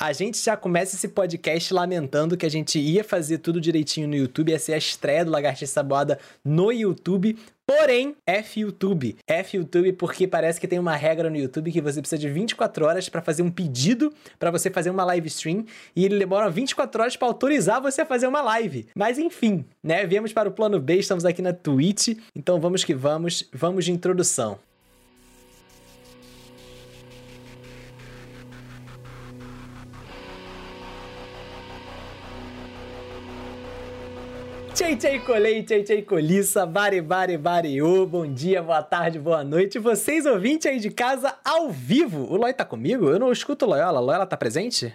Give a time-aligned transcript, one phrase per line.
[0.00, 4.14] A gente já começa esse podcast lamentando que a gente ia fazer tudo direitinho no
[4.14, 7.36] YouTube, ia ser a estreia do Lagartixa Saboada no YouTube.
[7.66, 9.16] Porém, F YouTube.
[9.26, 12.86] F YouTube porque parece que tem uma regra no YouTube que você precisa de 24
[12.86, 15.66] horas para fazer um pedido para você fazer uma live stream
[15.96, 18.86] e ele demora 24 horas para autorizar você a fazer uma live.
[18.94, 20.06] Mas enfim, né?
[20.06, 23.90] Viemos para o plano B, estamos aqui na Twitch, então vamos que vamos, vamos de
[23.90, 24.60] introdução.
[34.78, 39.76] Tchei, tchei, colei, tchei, tchei, coliça, bari, bari, bariô, bom dia, boa tarde, boa noite,
[39.76, 42.32] vocês ouvintes aí de casa ao vivo.
[42.32, 43.10] O Loi tá comigo?
[43.10, 44.94] Eu não escuto o Loyola, Loyola tá presente?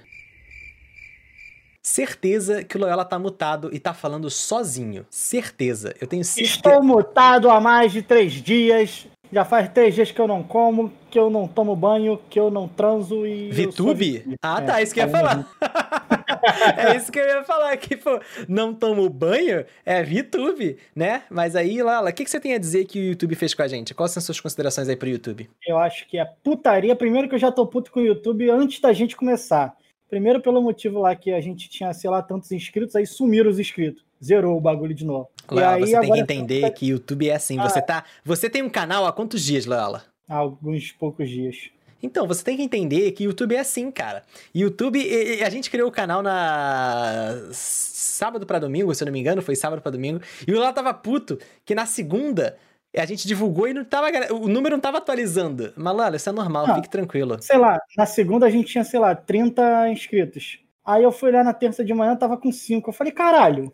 [1.82, 5.06] Certeza que o Loyola tá mutado e tá falando sozinho.
[5.10, 6.56] Certeza, eu tenho certeza.
[6.56, 9.06] Estou mutado há mais de três dias.
[9.34, 12.52] Já faz três dias que eu não como, que eu não tomo banho, que eu
[12.52, 13.50] não transo e.
[13.50, 14.38] VTube?
[14.40, 15.48] Ah, tá, é, isso que eu ia falar.
[16.78, 21.24] é isso que eu ia falar, que, pô, não tomo banho é VTube, né?
[21.32, 23.64] Mas aí, Lala, o que, que você tem a dizer que o YouTube fez com
[23.64, 23.96] a gente?
[23.96, 25.50] Quais são as suas considerações aí pro YouTube?
[25.66, 26.96] Eu acho que é putaria.
[26.96, 29.76] Primeiro que eu já tô puto com o YouTube antes da gente começar.
[30.12, 33.58] Primeiro pelo motivo lá que a gente tinha, sei lá, tantos inscritos, aí sumiram os
[33.58, 34.06] inscritos.
[34.24, 35.30] Zerou o bagulho de novo.
[35.48, 36.72] Aí, você tem que entender tá...
[36.72, 37.60] que YouTube é assim.
[37.60, 38.04] Ah, você tá.
[38.24, 40.04] Você tem um canal há quantos dias, Lola?
[40.28, 41.70] Há alguns poucos dias.
[42.02, 44.24] Então, você tem que entender que YouTube é assim, cara.
[44.54, 45.00] YouTube,
[45.42, 49.56] a gente criou o canal na sábado para domingo, se eu não me engano, foi
[49.56, 52.58] sábado para domingo, e o Lola tava puto que na segunda
[52.96, 55.74] a gente divulgou e não tava, o número não tava atualizando.
[55.76, 57.42] Mas, Lala, isso é normal, não, fique tranquilo.
[57.42, 60.60] Sei lá, na segunda a gente tinha, sei lá, 30 inscritos.
[60.86, 62.90] Aí eu fui lá na terça de manhã, tava com 5.
[62.90, 63.74] Eu falei, caralho,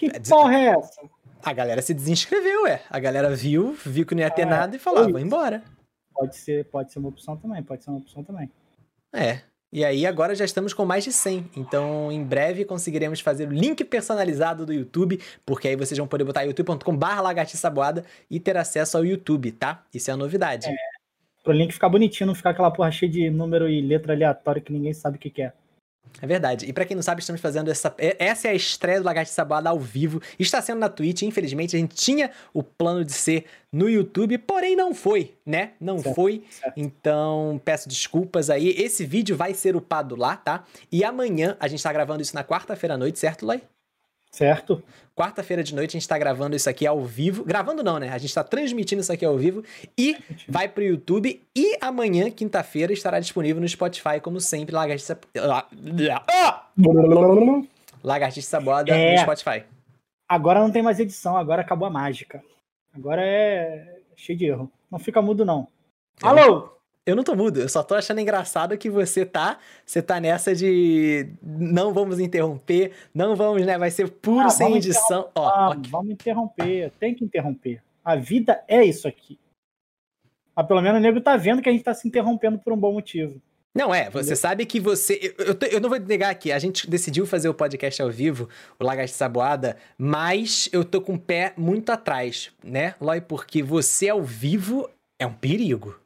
[0.00, 1.00] que é, porra é essa?
[1.42, 2.82] A galera se desinscreveu, é.
[2.88, 5.62] A galera viu, viu que não ia ter é, nada e falou, ah, vou embora.
[6.14, 8.50] Pode ser, pode ser uma opção também, pode ser uma opção também.
[9.12, 9.40] É,
[9.72, 11.50] e aí agora já estamos com mais de 100.
[11.56, 16.24] Então em breve conseguiremos fazer o link personalizado do YouTube, porque aí vocês vão poder
[16.24, 19.84] botar youtube.com/barra lagartiçaboada e ter acesso ao YouTube, tá?
[19.92, 20.66] Isso é a novidade.
[20.66, 20.76] É,
[21.42, 24.72] pro link ficar bonitinho, não ficar aquela porra cheia de número e letra aleatória que
[24.72, 25.52] ninguém sabe o que, que é.
[26.20, 26.66] É verdade.
[26.66, 27.94] E para quem não sabe, estamos fazendo essa.
[27.98, 30.20] Essa é a estreia do Lagartixa Saboada ao vivo.
[30.38, 31.22] Está sendo na Twitch.
[31.22, 35.72] Infelizmente, a gente tinha o plano de ser no YouTube, porém não foi, né?
[35.80, 36.44] Não certo, foi.
[36.50, 36.74] Certo.
[36.76, 38.70] Então, peço desculpas aí.
[38.70, 40.64] Esse vídeo vai ser upado lá, tá?
[40.90, 43.62] E amanhã, a gente tá gravando isso na quarta-feira à noite, certo, Lai?
[44.30, 44.82] Certo.
[45.14, 47.44] Quarta-feira de noite a gente tá gravando isso aqui ao vivo.
[47.44, 48.10] Gravando não, né?
[48.10, 49.62] A gente tá transmitindo isso aqui ao vivo
[49.98, 50.16] e
[50.48, 51.42] vai pro YouTube.
[51.54, 55.18] E amanhã, quinta-feira, estará disponível no Spotify, como sempre, Lagartixa.
[58.02, 59.16] Lagartixa Saboda é...
[59.16, 59.64] no Spotify.
[60.28, 62.42] Agora não tem mais edição, agora acabou a mágica.
[62.94, 64.70] Agora é cheio de erro.
[64.90, 65.66] Não fica mudo, não.
[66.22, 66.79] Alô!
[67.06, 70.54] Eu não tô mudo, eu só tô achando engraçado que você tá, você tá nessa
[70.54, 75.30] de não vamos interromper, não vamos, né, vai ser puro ah, sem edição.
[75.34, 77.82] Ó, ah, Vamos interromper, tem que interromper.
[78.04, 79.38] A vida é isso aqui.
[80.54, 82.76] Mas pelo menos o nego tá vendo que a gente tá se interrompendo por um
[82.76, 83.40] bom motivo.
[83.74, 84.36] Não, é, você Entendeu?
[84.36, 85.34] sabe que você.
[85.38, 88.48] Eu, eu, eu, não vou negar aqui, a gente decidiu fazer o podcast ao vivo,
[88.78, 93.20] o Lagarto Saboada, mas eu tô com o pé muito atrás, né, Loi?
[93.20, 95.96] Porque você ao vivo é um perigo.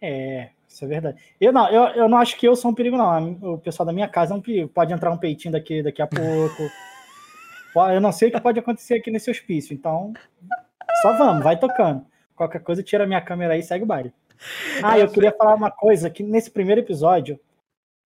[0.00, 1.20] É, isso é verdade.
[1.40, 3.54] Eu não, eu, eu não acho que eu sou um perigo, não.
[3.54, 4.68] O pessoal da minha casa é um perigo.
[4.68, 6.62] Pode entrar um peitinho daqui daqui a pouco.
[7.92, 9.74] eu não sei o que pode acontecer aqui nesse hospício.
[9.74, 10.12] Então,
[11.02, 12.04] só vamos, vai tocando.
[12.34, 14.12] Qualquer coisa, tira minha câmera aí e segue o baile.
[14.82, 17.38] Ah, eu queria falar uma coisa, que nesse primeiro episódio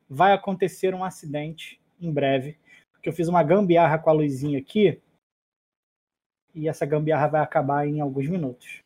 [0.09, 2.59] vai acontecer um acidente em breve.
[2.93, 5.01] Porque eu fiz uma gambiarra com a luzinha aqui.
[6.55, 8.79] E essa gambiarra vai acabar em alguns minutos.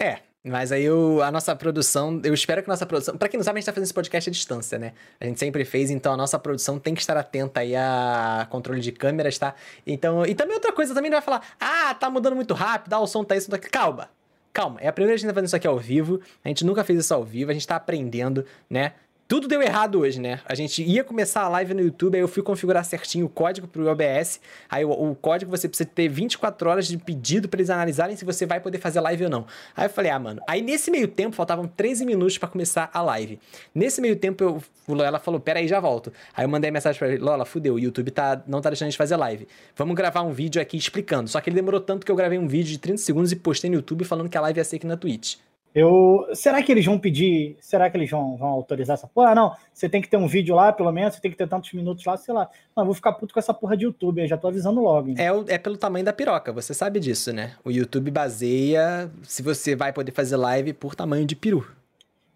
[0.00, 3.16] É, mas aí eu, a nossa produção, eu espero que a nossa produção.
[3.16, 4.92] Pra quem não sabe, a gente tá fazendo esse podcast à distância, né?
[5.20, 8.80] A gente sempre fez, então a nossa produção tem que estar atenta aí a controle
[8.80, 9.54] de câmeras, tá?
[9.86, 13.00] Então, e também outra coisa, também não vai falar, ah, tá mudando muito rápido, ah,
[13.00, 13.68] o som tá isso, tá aqui.
[13.68, 14.08] Calma,
[14.52, 14.78] calma.
[14.80, 16.20] É a primeira vez que a gente tá fazendo isso aqui ao vivo.
[16.44, 18.92] A gente nunca fez isso ao vivo, a gente tá aprendendo, né?
[19.28, 20.38] Tudo deu errado hoje, né?
[20.46, 23.66] A gente ia começar a live no YouTube, aí eu fui configurar certinho o código
[23.66, 24.38] pro OBS.
[24.70, 28.24] Aí o, o código você precisa ter 24 horas de pedido para eles analisarem se
[28.24, 29.44] você vai poder fazer live ou não.
[29.76, 30.40] Aí eu falei, ah, mano.
[30.46, 33.40] Aí nesse meio tempo faltavam 13 minutos para começar a live.
[33.74, 36.12] Nesse meio tempo eu, Lola falou, pera aí, já volto.
[36.32, 38.90] Aí eu mandei mensagem para ele, Lola, fudeu, o YouTube tá, não tá deixando a
[38.90, 39.48] gente fazer live.
[39.74, 41.28] Vamos gravar um vídeo aqui explicando.
[41.28, 43.68] Só que ele demorou tanto que eu gravei um vídeo de 30 segundos e postei
[43.68, 45.34] no YouTube falando que a live ia ser aqui na Twitch.
[45.78, 47.54] Eu, será que eles vão pedir?
[47.60, 49.32] Será que eles vão, vão autorizar essa porra?
[49.32, 51.46] Ah, não, você tem que ter um vídeo lá, pelo menos, você tem que ter
[51.46, 52.48] tantos minutos lá, sei lá.
[52.74, 55.10] Não, eu vou ficar puto com essa porra de YouTube, eu já tô avisando logo.
[55.18, 57.56] É, é pelo tamanho da piroca, você sabe disso, né?
[57.62, 61.70] O YouTube baseia se você vai poder fazer live por tamanho de peru.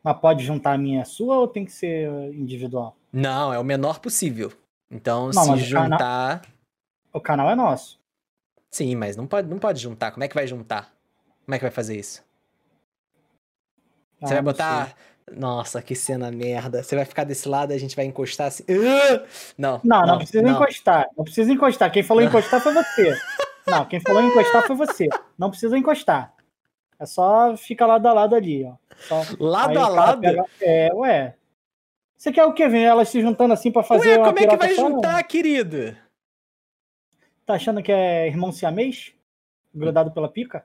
[0.04, 2.94] Mas pode juntar a minha e a sua ou tem que ser individual?
[3.10, 4.52] Não, é o menor possível.
[4.90, 6.42] Então, Não, se mas o canal- juntar.
[7.10, 7.98] O canal é nosso.
[8.70, 10.10] Sim, mas não pode, não pode juntar.
[10.10, 10.92] Como é que vai juntar?
[11.46, 12.22] Como é que vai fazer isso?
[14.22, 14.96] Ah, Você vai não botar.
[15.32, 16.82] Nossa, que cena merda.
[16.82, 18.64] Você vai ficar desse lado e a gente vai encostar assim.
[18.68, 19.24] Ah!
[19.56, 19.80] Não.
[19.84, 21.06] Não, não, precisa encostar.
[21.16, 21.92] Não precisa encostar.
[21.92, 23.16] Quem falou encostar foi você.
[23.66, 25.06] Não, quem falou encostar foi você.
[25.38, 26.34] Não precisa encostar.
[26.98, 28.74] É só fica lado a lado ali, ó.
[28.96, 30.20] Só- Lado aí a lado?
[30.20, 31.36] pega- É, ué.
[32.16, 32.66] Você quer o quê?
[32.68, 34.88] Ver elas se juntando assim pra fazer Ué, como é que vai só?
[34.88, 35.96] juntar, querido?
[37.46, 39.12] Tá achando que é irmão siamês?
[39.72, 40.64] Grudado pela pica?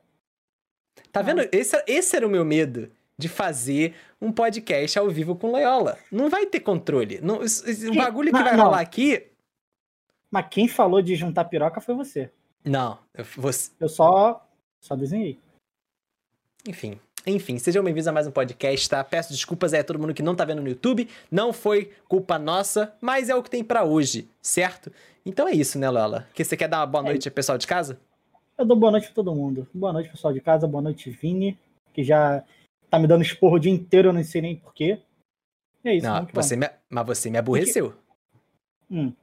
[1.12, 1.48] Tá vendo?
[1.52, 5.98] Esse, esse era o meu medo de fazer um podcast ao vivo com Loyola.
[6.12, 7.20] Não vai ter controle.
[7.22, 8.66] Não, o bagulho que vai não.
[8.66, 9.28] rolar aqui.
[10.30, 12.30] Mas quem falou de juntar piroca foi você.
[12.64, 14.46] Não, eu, você, Eu só,
[14.82, 15.40] só desenhei.
[16.68, 17.00] Enfim.
[17.28, 19.04] Enfim, sejam bem-vindos a mais um podcast, tá?
[19.04, 21.10] Peço desculpas aí a todo mundo que não tá vendo no YouTube.
[21.32, 24.92] Não foi culpa nossa, mas é o que tem pra hoje, certo?
[25.26, 26.28] Então é isso, né, Lola?
[26.36, 28.00] Que você quer dar uma boa É noite ao pessoal de casa?
[28.58, 29.68] Eu dou boa noite pra todo mundo.
[29.74, 30.68] Boa noite, pessoal de casa.
[30.68, 31.58] Boa noite, Vini,
[31.94, 32.44] que já
[32.90, 35.00] tá me dando esporro o dia inteiro, eu não sei nem porquê.
[35.84, 37.94] E é isso, Não, você me, mas você me aborreceu.
[38.90, 39.14] Hum.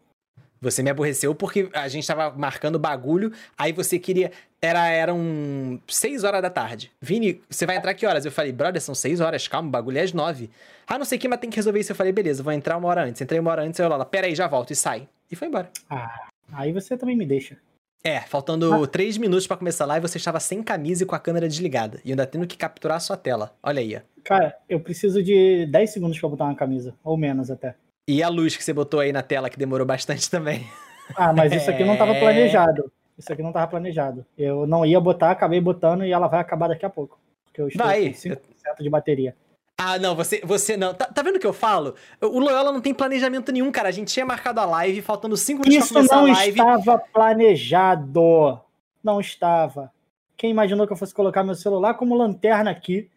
[0.60, 4.30] Você me aborreceu porque a gente tava marcando bagulho, aí você queria.
[4.60, 6.92] Era, eram 6 horas da tarde.
[7.00, 8.24] Vini, você vai entrar que horas?
[8.24, 10.48] Eu falei, brother, são 6 horas, calma, o bagulho é às 9.
[10.86, 11.90] Ah, não sei o que, mas tem que resolver isso.
[11.90, 13.20] Eu falei, beleza, vou entrar uma hora antes.
[13.20, 15.08] Entrei uma hora antes, eu Lola, pera aí, já volto e sai.
[15.28, 15.68] E foi embora.
[15.90, 17.58] Ah, aí você também me deixa.
[18.04, 21.20] É, faltando 3 minutos pra começar a live, você estava sem camisa e com a
[21.20, 22.00] câmera desligada.
[22.04, 23.54] E ainda tendo que capturar a sua tela.
[23.62, 24.00] Olha aí.
[24.24, 27.76] Cara, eu preciso de 10 segundos pra botar uma camisa, ou menos até.
[28.08, 30.66] E a luz que você botou aí na tela, que demorou bastante também.
[31.14, 32.20] Ah, mas isso aqui não tava É.
[32.20, 32.90] planejado.
[33.16, 34.26] Isso aqui não tava planejado.
[34.36, 37.20] Eu não ia botar, acabei botando e ela vai acabar daqui a pouco.
[37.44, 38.08] Porque eu estou Vai.
[38.08, 38.38] com 5%
[38.80, 39.36] de bateria.
[39.84, 40.94] Ah, não, você, você não.
[40.94, 41.94] Tá, tá vendo o que eu falo?
[42.20, 43.88] O Loyola não tem planejamento nenhum, cara.
[43.88, 46.50] A gente tinha marcado a live, faltando 5 minutos Isso pra começar não a live.
[46.50, 48.60] estava planejado.
[49.02, 49.90] Não estava.
[50.36, 53.10] Quem imaginou que eu fosse colocar meu celular como lanterna aqui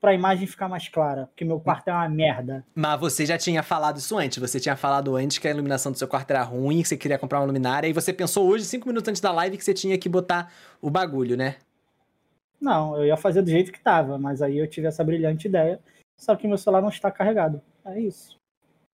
[0.00, 1.26] pra imagem ficar mais clara?
[1.26, 2.64] Porque meu quarto é uma merda.
[2.74, 4.38] Mas você já tinha falado isso antes.
[4.38, 7.18] Você tinha falado antes que a iluminação do seu quarto era ruim, que você queria
[7.18, 7.88] comprar uma luminária.
[7.88, 10.90] E você pensou hoje, 5 minutos antes da live, que você tinha que botar o
[10.90, 11.56] bagulho, né?
[12.60, 15.80] Não, eu ia fazer do jeito que tava, mas aí eu tive essa brilhante ideia.
[16.22, 17.60] Só que meu celular não está carregado.
[17.84, 18.38] É isso.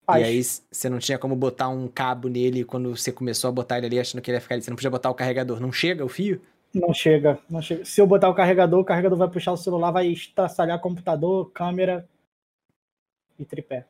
[0.09, 3.77] E aí você não tinha como botar um cabo nele quando você começou a botar
[3.77, 4.63] ele ali achando que ele ia ficar ali.
[4.65, 5.61] Você não podia botar o carregador.
[5.61, 6.41] Não chega o fio?
[6.73, 7.85] Não chega, não chega.
[7.85, 12.09] Se eu botar o carregador, o carregador vai puxar o celular, vai estraçalhar computador, câmera
[13.39, 13.85] e tripé.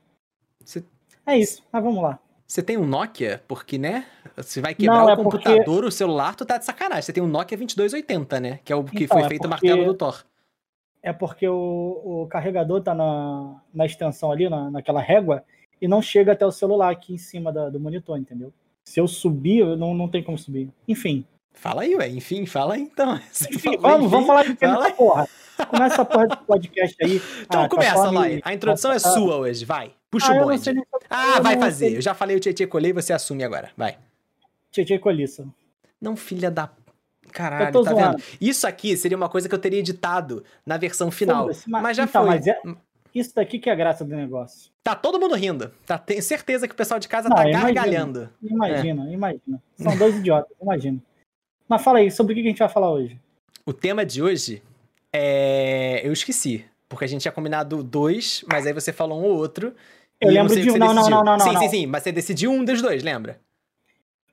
[0.65, 0.85] Você,
[1.25, 2.19] É isso, mas vamos lá.
[2.45, 3.41] você tem um Nokia?
[3.47, 4.05] Porque, né?
[4.37, 7.03] Você vai quebrar Não, o é porque- computador, o celular, tu tá de sacanagem.
[7.03, 8.59] Você tem um Nokia 2280, né?
[8.65, 10.25] Que é o que Então, foi é feito o porque- martelo do Thor.
[11.09, 15.43] É porque o, o carregador tá na, na extensão ali, na, naquela régua,
[15.81, 18.53] e não chega até o celular aqui em cima da- do monitor, entendeu?
[18.85, 20.69] Se eu subir, eu não, não tem como subir.
[20.87, 21.25] Enfim.
[21.55, 22.09] Fala aí, ué.
[22.11, 23.19] Enfim, fala aí então.
[23.33, 25.29] Você Enfim, falou, vamos, enfim, vamos falar de fala porra.
[25.71, 27.23] Começa essa porra de podcast aí.
[27.43, 28.41] Então Ah, começa, conforme- Lai.
[28.45, 29.93] A introdução é sua hoje, vai.
[30.11, 30.73] Puxa Ah, o bonde.
[30.75, 31.87] nem Ah, vai fazer.
[31.89, 33.71] sei- Eu já falei o Tietê Colei, você assume agora.
[33.77, 33.97] Vai.
[34.71, 35.47] Tietê Coliça.
[36.01, 36.71] Não, filha da.
[37.33, 38.19] Caralho, tá zoando.
[38.19, 38.23] vendo?
[38.41, 41.47] Isso aqui seria uma coisa que eu teria editado na versão final.
[41.47, 42.31] Mas, mas- já então, foi.
[42.35, 42.61] mas é-
[43.15, 44.71] Isso daqui que é a graça do negócio.
[44.85, 45.73] Tá todo mundo rindo.
[45.87, 47.73] Tá, tenho certeza que o pessoal de casa Não, tá imagina.
[47.73, 48.31] gargalhando.
[48.43, 49.63] Imagina, imagina.
[49.77, 50.99] São dois idiotas, imagina.
[51.69, 53.19] Mas fala aí, sobre o que a gente vai falar hoje?
[53.67, 54.63] O tema de hoje
[55.13, 56.01] é.
[56.05, 56.65] Eu esqueci.
[56.89, 59.75] Porque a gente tinha combinado dois, mas aí você falou um ou outro.
[60.21, 61.61] Eu lembro de um- não, não, não, não, Sim, não.
[61.61, 61.87] sim, sim.
[61.87, 63.39] Mas você decidiu um dos dois, lembra?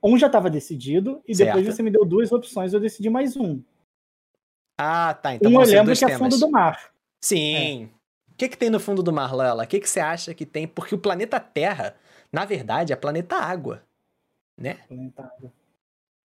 [0.05, 1.75] Um já estava decidido e depois Certo.
[1.75, 3.59] você me deu duas opções, eu decidi mais um.
[4.77, 5.33] Ah, tá.
[5.33, 6.19] Então um eu lembro que é temas.
[6.19, 6.93] fundo do mar.
[7.23, 7.85] Sim.
[8.31, 9.63] O que, que tem no fundo do mar, Lela?
[9.63, 10.67] O que, que você acha que tem?
[10.67, 11.95] Porque o planeta Terra,
[12.31, 13.81] na verdade, é planeta água.
[14.55, 14.75] Né?
[14.87, 15.51] Planeta água.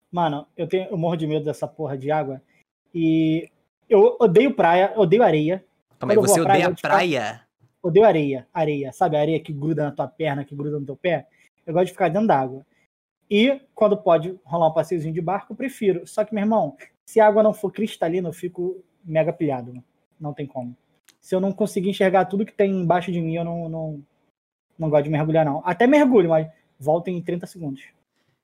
[0.10, 2.42] Mano, eu, tenho, eu morro de medo dessa porra de água.
[2.94, 3.50] E
[3.90, 5.66] eu odeio praia, odeio areia.
[6.00, 7.48] Calma aí, você praia, odeia praia?
[7.84, 8.48] Odeio areia.
[8.54, 9.18] Areia, sabe?
[9.18, 11.28] A areia que gruda na tua perna, que gruda no teu pé.
[11.66, 12.66] Eu gosto de ficar dentro d'água.
[13.30, 16.06] E quando pode rolar um passeiozinho de barco, eu prefiro.
[16.06, 19.84] Só que, meu irmão, se a água não for cristalina, eu fico mega pilhado.
[20.20, 20.76] Não tem como.
[21.20, 24.04] Se eu não conseguir enxergar tudo que tem embaixo de mim, eu não, não,
[24.78, 25.62] não gosto de mergulhar, não.
[25.66, 26.48] Até mergulho, mas
[26.80, 27.84] volta em 30 segundos.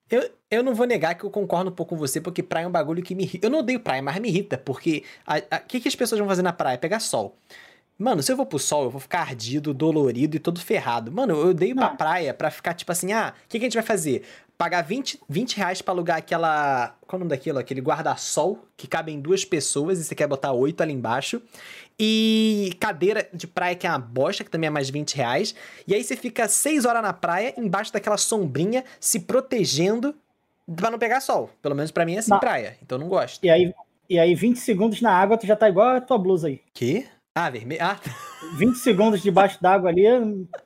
[0.09, 2.67] Eu, eu não vou negar que eu concordo um pouco com você, porque praia é
[2.67, 3.45] um bagulho que me irrita.
[3.45, 6.41] Eu não odeio praia, mas me irrita, porque o que, que as pessoas vão fazer
[6.41, 6.77] na praia?
[6.77, 7.37] Pegar sol.
[7.97, 11.11] Mano, se eu vou pro sol, eu vou ficar ardido, dolorido e todo ferrado.
[11.11, 11.95] Mano, eu dei pra Não.
[11.95, 14.23] praia pra ficar tipo assim, ah, o que, que a gente vai fazer?
[14.61, 16.95] Pagar 20, 20 reais pra alugar aquela.
[17.07, 17.57] Qual é o nome daquilo?
[17.57, 21.41] Aquele guarda-sol que cabe em duas pessoas e você quer botar oito ali embaixo.
[21.99, 25.55] E cadeira de praia que é uma bosta, que também é mais 20 reais.
[25.87, 30.13] E aí você fica 6 horas na praia, embaixo daquela sombrinha, se protegendo
[30.75, 31.49] pra não pegar sol.
[31.59, 32.39] Pelo menos pra mim é assim, Não.
[32.39, 32.77] praia.
[32.83, 33.43] Então eu não gosto.
[33.43, 33.73] E aí,
[34.07, 36.61] e aí 20 segundos na água, tu já tá igual a tua blusa aí.
[36.71, 37.07] Que?
[37.33, 37.81] Ah, vermelho.
[37.83, 37.97] Ah,
[38.59, 40.03] 20 segundos debaixo d'água ali,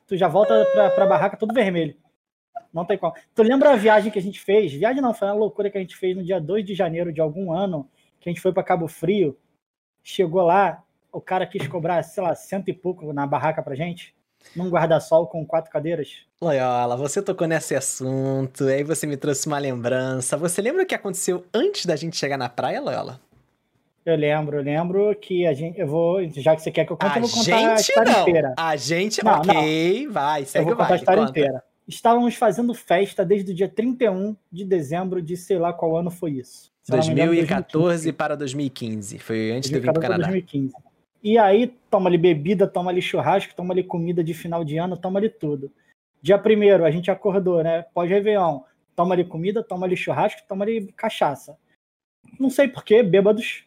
[0.05, 1.95] tu já volta pra, pra barraca todo vermelho.
[2.75, 3.13] Não tem como.
[3.33, 4.73] Tu lembra a viagem que a gente fez?
[4.73, 7.21] Viagem não, foi uma loucura que a gente fez no dia 2 de janeiro de
[7.21, 7.89] algum ano,
[8.19, 9.37] que a gente foi pra Cabo Frio.
[10.03, 14.13] Chegou lá, o cara quis cobrar, sei lá, cento e pouco na barraca pra gente,
[14.53, 16.25] num guarda-sol com quatro cadeiras.
[16.41, 20.35] Loyola, você tocou nesse assunto, aí você me trouxe uma lembrança.
[20.35, 23.21] Você lembra o que aconteceu antes da gente chegar na praia, Loyola?
[24.05, 25.79] Eu lembro, eu lembro que a gente.
[25.79, 26.21] Eu vou.
[26.29, 28.21] Já que você quer que eu conte, a eu vou contar a história não.
[28.21, 28.53] inteira.
[28.55, 31.31] A gente, Não, ok, vai, Eu segue vou o contar a baile, história conta.
[31.31, 31.63] inteira.
[31.87, 36.31] Estávamos fazendo festa desde o dia 31 de dezembro de sei lá qual ano foi
[36.31, 36.71] isso.
[36.81, 40.01] Se eu não me engano, 2014 para 2015, foi antes de eu vir pro 2014
[40.01, 40.31] Canadá.
[40.31, 40.73] 2015.
[41.23, 44.95] E aí, toma ali bebida, toma ali churrasco, toma ali comida de final de ano,
[44.95, 45.71] toma ali tudo.
[46.21, 47.83] Dia primeiro, a gente acordou, né?
[47.93, 48.61] Pós-Réveillon,
[48.95, 51.57] toma ali comida, toma ali churrasco, toma ali cachaça.
[52.39, 53.63] Não sei porquê, bêbados.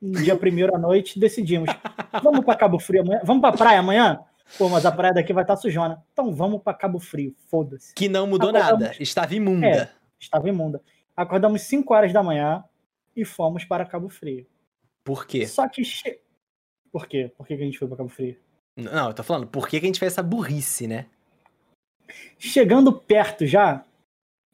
[0.00, 1.68] Dia primeiro à noite, decidimos.
[2.22, 3.20] Vamos para Cabo Frio amanhã?
[3.24, 4.20] Vamos pra praia amanhã?
[4.56, 6.02] Pô, mas a praia daqui vai estar sujona.
[6.12, 7.94] Então vamos para Cabo Frio, foda-se.
[7.94, 8.80] Que não mudou Acordamos.
[8.80, 9.66] nada, estava imunda.
[9.66, 9.90] É.
[10.18, 10.82] Estava imunda.
[11.16, 12.64] Acordamos 5 horas da manhã
[13.14, 14.46] e fomos para Cabo Frio.
[15.04, 15.46] Por quê?
[15.46, 15.84] Só que.
[15.84, 16.20] Che...
[16.90, 17.32] Por quê?
[17.36, 18.36] Por que que a gente foi para Cabo Frio?
[18.76, 21.06] Não, eu tô falando, por que, que a gente fez essa burrice, né?
[22.38, 23.84] Chegando perto já,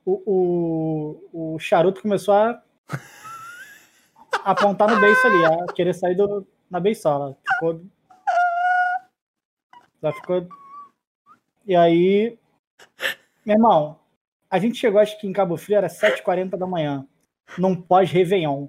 [0.04, 2.62] o, o, o charuto começou a
[4.42, 7.36] apontar no beiço ali, a querer sair do, na beiçola.
[7.46, 7.82] Ficou.
[10.04, 10.46] Já ficou.
[11.66, 12.38] E aí.
[13.46, 13.98] Meu irmão,
[14.50, 17.06] a gente chegou, acho que em Cabo Frio era 7h40 da manhã,
[17.56, 18.68] num pós-Réveillon.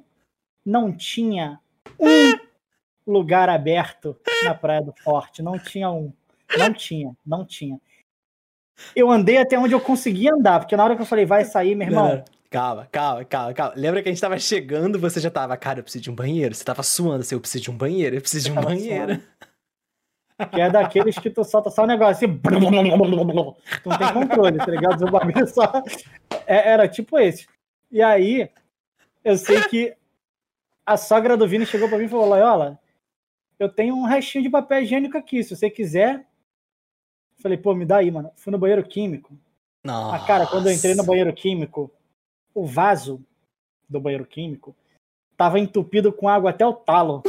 [0.65, 1.59] Não tinha
[1.99, 2.37] um
[3.05, 5.43] lugar aberto na Praia do Forte.
[5.43, 6.13] Não tinha um.
[6.57, 7.81] Não tinha, não tinha.
[8.95, 11.75] Eu andei até onde eu conseguia andar, porque na hora que eu falei, vai sair,
[11.75, 12.23] meu irmão.
[12.49, 13.73] Calma, calma, calma, calma.
[13.75, 16.55] Lembra que a gente tava chegando, você já tava, cara, eu preciso de um banheiro.
[16.55, 19.21] Você tava suando, assim, eu preciso de um banheiro, eu preciso de um banheiro.
[20.51, 22.37] Que é daqueles que tu solta só um negócio assim.
[23.83, 25.05] Tu não tem controle, tá ligado?
[25.05, 25.71] O bagulho só.
[26.45, 27.47] É- era tipo esse.
[27.89, 28.49] E aí,
[29.23, 29.95] eu sei que
[30.85, 32.77] a sogra do Vini chegou pra mim e falou: Loyola,
[33.57, 36.25] eu tenho um restinho de papel higiênico aqui, se você quiser.
[37.41, 38.31] Falei, pô, me dá aí, mano.
[38.35, 39.37] Fui no banheiro químico.
[39.83, 40.15] Nossa.
[40.15, 41.91] Ah, cara, quando eu entrei no banheiro químico,
[42.53, 43.23] o vaso
[43.87, 44.75] do banheiro químico
[45.37, 47.21] tava entupido com água até o talo.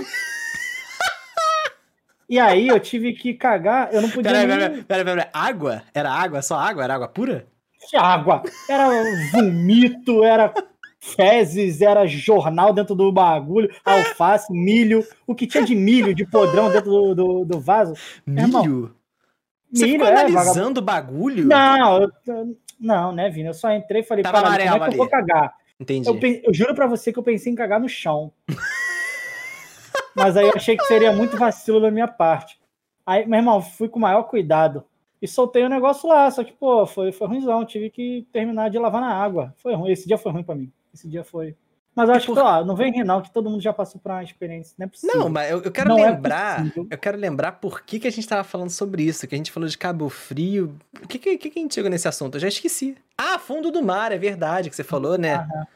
[2.28, 4.58] E aí eu tive que cagar, eu não podia Peraí, nem...
[4.58, 5.82] peraí, peraí, peraí, água?
[5.94, 6.42] Era água?
[6.42, 6.82] Só água?
[6.82, 7.46] Era água pura?
[7.88, 8.42] Que água!
[8.68, 8.88] Era
[9.32, 10.52] vomito, era
[10.98, 16.70] fezes, era jornal dentro do bagulho, alface, milho, o que tinha de milho, de podrão
[16.70, 17.94] dentro do, do, do vaso.
[18.26, 18.96] Milho?
[19.72, 21.46] Você milho, ficou é, analisando o bagulho?
[21.46, 23.48] Não, eu- não, né, Vini?
[23.48, 25.10] Eu só entrei e falei, Tava caralho, como é que eu vou ali.
[25.10, 25.54] cagar?
[25.78, 26.08] Entendi.
[26.08, 28.32] Eu, eu juro pra você que eu pensei em cagar no chão.
[30.16, 32.58] Mas aí eu achei que seria muito vacilo da minha parte.
[33.04, 34.84] Aí, meu irmão, fui com o maior cuidado.
[35.20, 37.64] E soltei o negócio lá, só que, pô, foi, foi ruimzão.
[37.64, 39.54] Tive que terminar de lavar na água.
[39.58, 39.90] Foi ruim.
[39.90, 40.70] Esse dia foi ruim pra mim.
[40.92, 41.54] Esse dia foi.
[41.94, 43.98] Mas eu acho por- que, ó, não vem rir, não, que todo mundo já passou
[43.98, 44.74] por uma experiência.
[44.78, 45.18] Não é possível.
[45.18, 46.58] Não, mas eu, eu quero Não é lembrar.
[46.58, 46.86] possível.
[46.90, 49.26] eu quero lembrar por que, que a gente tava falando sobre isso.
[49.26, 50.76] Que a gente falou de Cabo Frio.
[51.02, 52.34] O que, que, que que a gente chegou nesse assunto?
[52.36, 52.96] Eu já esqueci.
[53.16, 55.36] Ah, fundo do mar, é verdade que você falou, né?
[55.36, 55.66] Aham.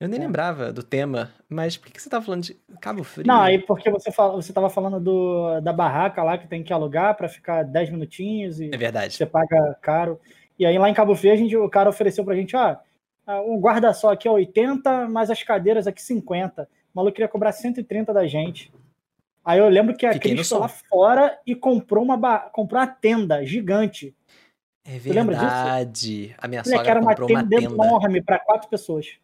[0.00, 0.22] Eu nem É.
[0.22, 1.30] lembrava do tema.
[1.48, 3.26] Mas por que, você tava falando de Cabo Frio?
[3.26, 6.72] Não, aí porque você, fala, você tava falando do, da barraca lá que tem que
[6.72, 9.14] alugar pra ficar 10 minutinhos e É verdade.
[9.14, 10.18] você paga caro.
[10.58, 12.76] E aí lá em Cabo Frio, a gente, o cara ofereceu pra gente, ó,
[13.26, 16.62] ah, um guarda-sol aqui é 80, mas as cadeiras aqui 50.
[16.62, 18.72] O maluco queria cobrar 130 da gente.
[19.44, 22.86] Aí eu lembro que a Fiquei Cris foi lá fora e comprou uma, comprou uma
[22.86, 24.14] tenda gigante.
[24.84, 25.46] É lembra disso?
[25.46, 26.34] verdade.
[26.38, 27.74] A minha que sogra era uma comprou uma tenda, tenda.
[27.74, 29.18] enorme para quatro pessoas.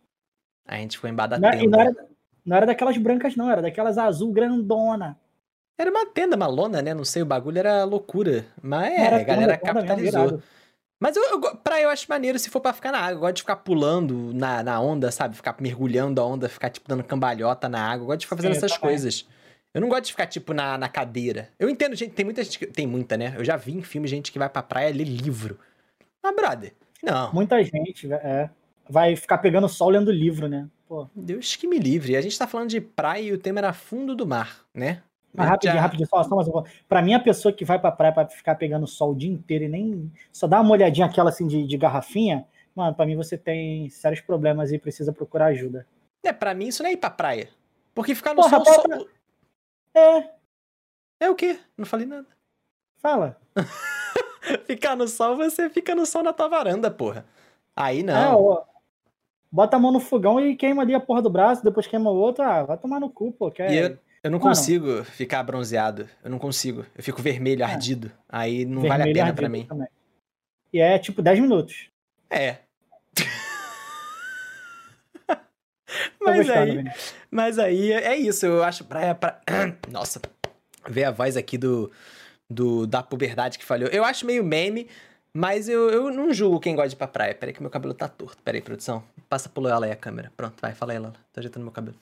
[0.67, 1.67] A gente foi embaixo da tenda.
[1.69, 1.97] não era,
[2.45, 5.19] não era daquelas brancas, não, era daquelas azul grandona.
[5.79, 6.95] Era uma tenda, uma lona, né?
[6.95, 8.47] Não sei, o bagulho era loucura.
[8.63, 10.27] Mas é, Era a galera tenda, mesmo, capitalizou.
[10.27, 10.43] irado.
[10.99, 13.13] Mas eu, eu, praia eu acho maneiro se for pra ficar na água.
[13.17, 15.37] Eu gosto de ficar pulando na, na onda, sabe?
[15.37, 18.05] Ficar mergulhando a onda, ficar, tipo, dando cambalhota na água.
[18.05, 18.89] Eu gosto de ficar fazendo Sim, essas também.
[18.89, 19.29] coisas.
[19.75, 21.51] Eu não gosto de ficar, tipo, na, na cadeira.
[21.59, 22.67] Eu entendo, gente, tem muita gente que...
[22.67, 23.35] Tem muita, né?
[23.37, 25.59] Eu já vi em filme gente que vai pra praia ler livro.
[26.23, 27.31] Mas, brother, não.
[27.35, 28.49] Muita gente é,
[28.89, 30.69] vai ficar pegando sol lendo livro, né?
[30.89, 32.17] Pô, Deus que me livre.
[32.17, 35.03] A gente tá falando de praia e o tema era fundo do mar, né?
[35.35, 36.69] Mas rapidinho, rapidinho, só, só mais um pouco.
[36.89, 39.65] Pra mim, a pessoa que vai pra praia pra ficar pegando sol o dia inteiro
[39.65, 43.37] e nem só dá uma olhadinha aquela assim de, de garrafinha, mano, pra mim você
[43.37, 45.87] tem sérios problemas e precisa procurar ajuda.
[46.25, 47.49] É, pra mim isso não é ir pra praia.
[47.95, 48.83] Porque ficar no Porra, sol.
[48.83, 49.09] pra- sol-
[49.95, 50.31] É,
[51.21, 51.59] É o quê?
[51.77, 52.27] Não falei nada.
[52.99, 53.39] fala.
[54.67, 57.27] Ficar no sol, você fica no sol na tua varanda, porra.
[57.75, 58.43] Aí É, não.
[58.43, 58.65] ó,
[59.57, 62.15] bota a mão no fogão e queima ali a porra do braço, depois queima o
[62.15, 63.51] outro, ah, vai tomar no cu, pô.
[63.51, 63.73] Quer...
[63.73, 64.51] E eu, eu não Mano.
[64.51, 66.07] consigo ficar bronzeado.
[66.23, 66.85] Eu não consigo.
[66.95, 68.13] Eu fico vermelho, ardido.
[68.29, 69.65] Aí não vale a vermelho pena pra mim.
[69.65, 69.89] também.
[70.75, 71.89] E é tipo 10 minutos.
[72.29, 72.59] É.
[75.27, 75.35] Tô
[76.21, 76.85] mas gostando, aí,
[77.31, 78.45] mas aí é isso.
[78.45, 79.41] Eu acho praia pra.
[79.89, 80.21] Nossa,
[80.87, 81.91] ver a voz aqui do,
[82.51, 83.89] do da puberdade que falhou.
[83.89, 84.87] Eu acho meio meme,
[85.37, 87.35] mas eu, eu não julgo quem gosta de ir pra praia.
[87.35, 88.43] Peraí que meu cabelo tá torto.
[88.43, 89.05] Peraí, produção.
[89.29, 90.33] Passa pro ela aí a câmera.
[90.35, 91.13] Pronto, vai, fala aí, Lala.
[91.31, 91.95] Tô ajeitando meu cabelo.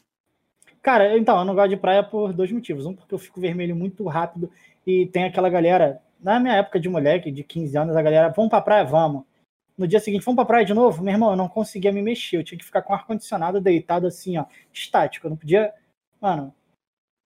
[0.80, 2.86] Cara, então, eu não gosto de praia por dois motivos.
[2.86, 4.48] Um, porque eu fico vermelho muito rápido
[4.86, 8.50] e tem aquela galera, na minha época de moleque, de 15 anos, a galera, vamos
[8.50, 9.24] pra praia, vamos.
[9.76, 11.02] No dia seguinte, vamos pra praia de novo?
[11.02, 12.36] Meu irmão, eu não conseguia me mexer.
[12.36, 15.26] Eu tinha que ficar com o ar-condicionado deitado assim, ó, estático.
[15.26, 15.74] Eu não podia.
[16.20, 16.54] Mano,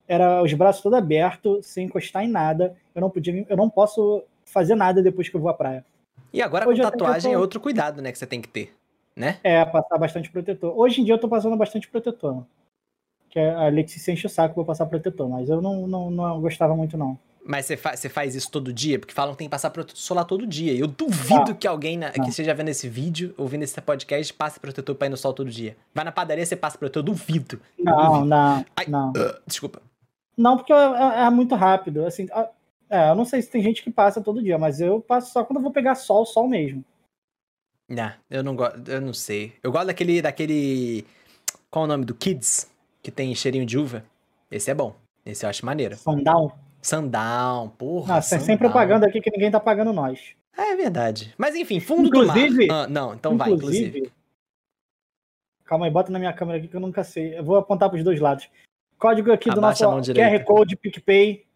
[0.06, 2.74] era os braços todos abertos, sem encostar em nada.
[2.94, 5.84] Eu não podia, eu não posso fazer nada depois que eu vou à praia.
[6.32, 8.74] E agora Hoje com tatuagem tô- é outro cuidado, né, que você tem que ter.
[9.16, 9.38] Né?
[9.42, 10.78] É, passar bastante protetor.
[10.78, 12.44] Hoje em dia eu tô passando bastante protetor.
[13.30, 16.40] Que a Alexis se enche o saco pra passar protetor, mas eu não, não, não
[16.40, 17.18] gostava muito, não.
[17.44, 18.98] Mas você, fa você faz isso todo dia?
[18.98, 20.72] Porque falam que tem que passar protetor solar todo dia.
[20.78, 21.54] Eu duvido Não.
[21.54, 22.28] que alguém na- que Não.
[22.28, 25.76] esteja vendo esse vídeo, ouvindo esse podcast, passe protetor pra ir no sol todo dia.
[25.94, 27.58] Vai na padaria, você passa protetor, eu duvido.
[27.78, 28.24] Eu Não, duvido.
[28.26, 28.86] não, Ai.
[28.86, 29.12] não.
[29.46, 29.80] Desculpa.
[30.36, 32.04] Não, porque é, é- é muito rápido.
[32.06, 32.28] Assim,
[32.90, 35.44] é, eu não sei se tem gente que passa todo dia, mas eu passo só
[35.44, 36.84] quando eu vou pegar sol, sol mesmo.
[37.88, 39.54] Não, eu não gosto, eu não sei.
[39.62, 41.06] Eu gosto daquele, daquele,
[41.70, 42.70] qual é o nome do Kids,
[43.02, 44.04] que tem cheirinho de uva.
[44.50, 44.94] Esse é bom.
[45.24, 45.96] Esse eu acho maneiro.
[45.96, 46.52] Sundown.
[46.82, 48.16] Sundown, porra.
[48.16, 48.70] Nossa, é sem Sundown.
[48.70, 50.34] propaganda aqui que ninguém tá pagando nós.
[50.56, 51.34] É verdade.
[51.38, 52.84] Mas enfim, fundo Inclusive- do mar.
[52.84, 54.10] Ah, não, então vai, inclusive.
[55.64, 57.38] Calma aí, bota na minha câmera aqui que eu nunca sei.
[57.38, 58.48] Eu vou apontar pros dois lados.
[58.98, 60.12] Código aqui do Abaixa a nosso.
[60.12, 61.46] QR Code PicPay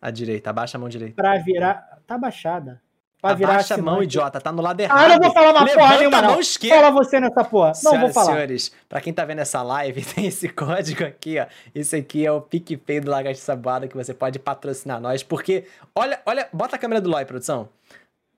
[0.00, 1.14] A direita, abaixa a mão direita.
[1.16, 1.98] pra virar.
[2.06, 2.80] Tá baixada.
[3.20, 4.04] Pra virar Abaixa a mão, assinante.
[4.04, 4.98] idiota, tá no lado errado.
[5.04, 6.40] Ah, não vou falar uma porra Levanta nenhuma, a mão não.
[6.40, 6.76] esquerda.
[6.76, 7.68] Fala você nessa porra.
[7.68, 8.26] Não Senhoras vou e falar.
[8.34, 11.46] senhores, pra quem tá vendo essa live, tem esse código aqui, ó.
[11.74, 16.20] Esse aqui é o PicPay do Lagarto Sabuada que você pode patrocinar nós, porque, olha,
[16.26, 17.68] olha, bota a câmera do Loy, produção.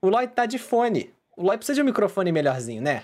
[0.00, 1.12] O Loy tá de fone.
[1.36, 3.02] O Loy precisa de um microfone melhorzinho, né?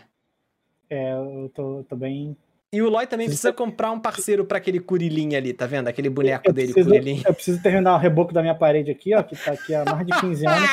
[0.89, 2.37] É, eu tô, tô bem.
[2.75, 5.87] E o Loy também Precisa- comprar um parceiro pra aquele curilinho ali, tá vendo?
[5.89, 7.23] Aquele boneco Eu dele, preciso, curilinho.
[7.27, 10.07] eu preciso terminar o reboco da minha parede aqui, ó, que tá aqui há mais
[10.07, 10.71] de 15 anos.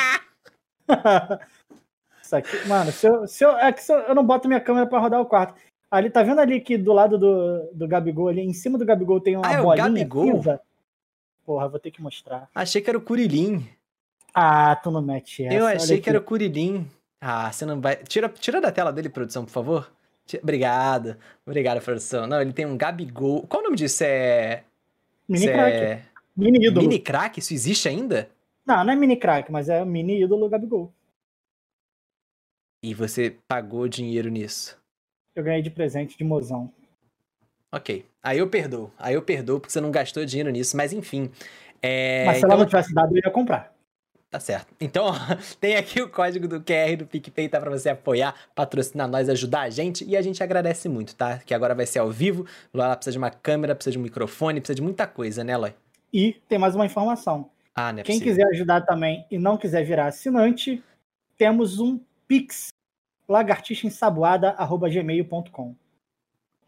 [2.22, 4.86] Isso aqui, mano, se eu, se eu, é que eu, eu não boto minha câmera
[4.86, 5.54] pra rodar o quarto.
[5.90, 9.20] Ali, tá vendo ali que do lado do, do Gabigol, ali, em cima do Gabigol
[9.20, 10.36] tem uma Ah, é o Gabigol?
[10.36, 10.60] cinza?
[11.44, 12.48] Porra, vou ter que mostrar.
[12.54, 13.66] Achei que era o curilinho.
[14.34, 15.54] Ah, tu não mete essa.
[15.54, 16.10] Eu achei que aqui.
[16.10, 16.88] era o Curilim.
[17.20, 17.96] Ah, você não vai.
[17.96, 19.92] Tira, tira da tela dele, produção, por favor.
[20.42, 21.16] Obrigado.
[21.46, 22.26] Obrigado, produção.
[22.26, 23.46] Não, ele tem um Gabigol.
[23.46, 24.04] Qual o nome disso?
[24.04, 24.64] É.
[25.28, 25.76] Mini isso crack.
[25.76, 26.02] é...
[26.36, 26.88] Mini ídolo.
[26.88, 27.38] Mini crack?
[27.38, 28.28] Isso existe ainda?
[28.66, 30.92] Não, não é mini crack, mas é mini ídolo Gabigol.
[32.82, 34.76] E você pagou dinheiro nisso.
[35.34, 36.72] Eu ganhei de presente de mozão.
[37.70, 38.04] Ok.
[38.22, 38.90] Aí eu perdoo.
[38.98, 41.30] Aí eu perdoo porque você não gastou dinheiro nisso, mas enfim.
[41.80, 43.74] É, mas se então, ela não tivesse dado, eu ia comprar.
[44.32, 44.74] Tá certo.
[44.80, 45.12] Então, ó,
[45.60, 47.60] tem aqui o código do QR do PicPay, tá?
[47.60, 50.06] Pra você apoiar, patrocinar nós, ajudar a gente.
[50.06, 51.36] E a gente agradece muito, tá?
[51.40, 52.46] Que agora vai ser ao vivo.
[52.72, 55.74] Lá precisa de uma câmera, precisa de um microfone, precisa de muita coisa, né, Loy?
[56.10, 57.50] E tem mais uma informação.
[57.74, 58.46] Ah, não é Quem possível.
[58.46, 60.82] quiser ajudar também e não quiser virar assinante,
[61.36, 62.68] temos um Pix,
[63.28, 65.74] lagartixaensaboada.gmail.com.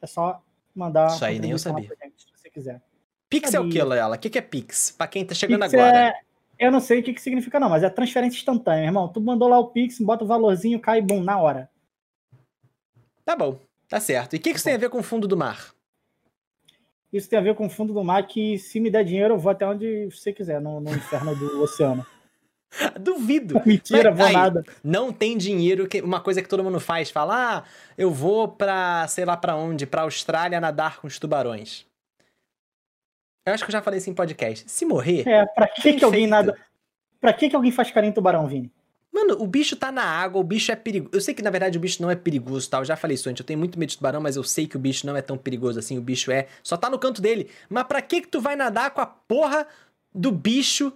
[0.02, 0.42] É só
[0.74, 1.88] mandar Isso aí nem eu sabia.
[2.02, 2.82] gente, se você quiser.
[3.30, 3.84] Pix é o que, sabia.
[3.86, 4.16] Loyola?
[4.16, 4.90] O que que é Pix?
[4.90, 6.08] Pra quem tá chegando Pix agora.
[6.08, 6.33] é...
[6.58, 9.08] Eu não sei o que, que significa não, mas é transferência instantânea, meu irmão.
[9.08, 11.68] Tu mandou lá o Pix, bota o valorzinho, cai, bum, na hora.
[13.24, 14.34] Tá bom, tá certo.
[14.34, 15.74] E o que, que isso tem a ver com o fundo do mar?
[17.12, 19.38] Isso tem a ver com o fundo do mar, que se me der dinheiro, eu
[19.38, 22.04] vou até onde você quiser, no, no inferno do oceano.
[23.00, 23.62] Duvido.
[23.64, 24.64] Mentira, Mas vou aí, nada.
[24.82, 27.64] Não tem dinheiro, que uma coisa que todo mundo faz, fala, ah,
[27.96, 31.86] eu vou pra, sei lá pra onde, pra Austrália nadar com os tubarões.
[33.46, 34.64] Eu acho que eu já falei isso em podcast.
[34.70, 36.56] Se morrer, É, pra que, que alguém nada.
[37.20, 38.70] Pra que, que alguém faz carinho em tubarão, Vini?
[39.12, 41.10] Mano, o bicho tá na água, o bicho é perigoso.
[41.14, 42.78] Eu sei que na verdade o bicho não é perigoso, tá?
[42.78, 43.40] Eu já falei isso antes.
[43.40, 45.36] Eu tenho muito medo de tubarão, mas eu sei que o bicho não é tão
[45.38, 45.96] perigoso assim.
[45.96, 46.48] O bicho é.
[46.62, 47.48] Só tá no canto dele.
[47.68, 49.66] Mas pra que que tu vai nadar com a porra
[50.12, 50.92] do bicho?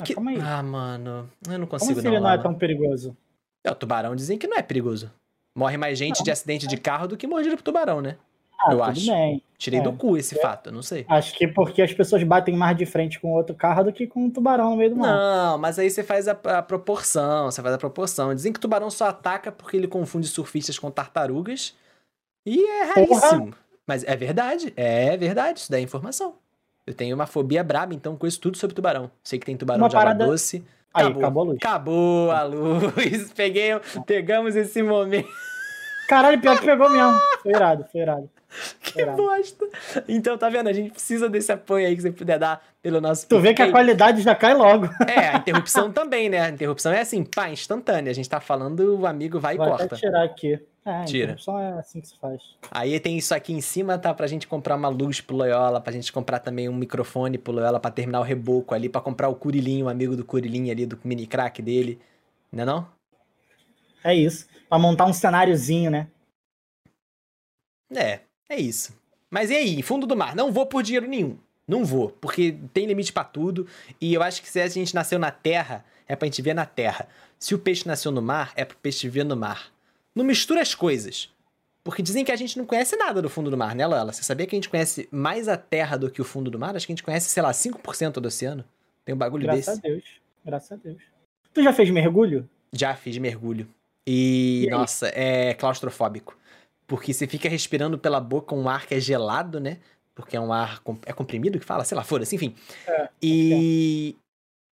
[0.00, 0.14] Ah, Que...
[0.14, 0.38] calma aí.
[0.40, 1.28] Ah, mano.
[1.46, 2.14] Eu não Como consigo assim não.
[2.14, 2.42] ele não é Lala.
[2.42, 3.14] tão perigoso?
[3.62, 5.12] É, o tubarão dizem que não é perigoso.
[5.54, 6.24] Morre mais gente Não.
[6.24, 8.16] de acidente de carro do que mordido por tubarão, né?
[8.58, 9.06] Ah, eu tudo acho.
[9.06, 9.42] bem.
[9.58, 9.82] Tirei É.
[9.82, 11.04] do cu esse fato, eu não sei.
[11.08, 14.24] Acho que porque as pessoas batem mais de frente com outro carro do que com
[14.24, 15.14] um tubarão no meio do mar.
[15.16, 18.34] Não, mas aí você faz a, a proporção, você faz a proporção.
[18.34, 21.74] Dizem que tubarão só ataca porque ele confunde surfistas com tartarugas.
[22.44, 23.20] E é Porra!
[23.20, 23.54] raríssimo.
[23.86, 26.34] Mas é verdade, é verdade, isso daí é informação.
[26.86, 29.10] Eu tenho uma fobia braba, então conheço tudo sobre tubarão.
[29.24, 30.64] Sei que tem tubarão Uma de água parada- doce.
[30.94, 31.20] Aí, Acabou.
[31.22, 31.56] acabou a luz.
[31.60, 33.32] Acabou a luz.
[33.34, 33.70] Peguei,
[34.06, 35.28] pegamos esse momento.
[36.08, 37.18] Caralho, pior que pegou mesmo.
[37.42, 38.30] Foi irado, foi irado.
[38.80, 39.66] Que bosta.
[40.08, 40.68] Então, tá vendo?
[40.68, 43.60] A gente precisa desse apoio aí que você puder dar pelo nosso Tu vê que
[43.60, 44.88] a qualidade já cai logo.
[45.06, 46.40] É, a interrupção também, né?
[46.40, 48.10] A interrupção é assim, pá, instantânea.
[48.10, 49.84] A gente tá falando, o amigo vai e Vou corta.
[49.84, 50.58] até tirar aqui.
[50.84, 51.36] É, Tira.
[51.36, 52.40] Só é assim que se faz.
[52.70, 54.14] Aí tem isso aqui em cima, tá?
[54.14, 57.80] Pra gente comprar uma luz pro Loyola, pra gente comprar também um microfone pro Loyola
[57.80, 60.96] pra terminar o reboco ali, pra comprar o Curilinho, o amigo do Curilinho ali, do
[61.02, 62.00] mini crack dele.
[62.52, 62.88] Não é não?
[64.04, 64.46] É isso.
[64.68, 66.06] Pra montar um cenáriozinho, né?
[67.94, 68.94] É, é isso.
[69.30, 70.34] Mas e aí, fundo do mar?
[70.36, 71.36] Não vou por dinheiro nenhum.
[71.66, 73.66] Não vou, porque tem limite pra tudo.
[74.00, 76.64] E eu acho que se a gente nasceu na terra, é pra gente ver na
[76.64, 77.08] terra.
[77.38, 79.72] Se o peixe nasceu no mar, é pro peixe ver no mar.
[80.14, 81.28] Não mistura as coisas.
[81.82, 84.12] Porque dizem que a gente não conhece nada do fundo do mar, né, Lela?
[84.12, 86.74] Você sabia que a gente conhece mais a terra do que o fundo do mar?
[86.74, 88.64] Acho que a gente conhece, sei lá, 5% do oceano.
[89.04, 89.78] Tem um bagulho Graças desse.
[89.78, 90.04] a Deus.
[90.44, 91.02] Graças a Deus.
[91.52, 92.48] Tu já fez mergulho?
[92.72, 93.68] Já fiz mergulho.
[94.06, 96.36] E, E nossa, é claustrofóbico.
[96.86, 99.78] Porque você fica respirando pela boca um ar que é gelado, né?
[100.14, 100.80] Porque é um ar.
[100.80, 101.84] com- É comprimido que fala?
[101.84, 102.54] Sei lá, foda-se, enfim.
[102.86, 104.16] É, e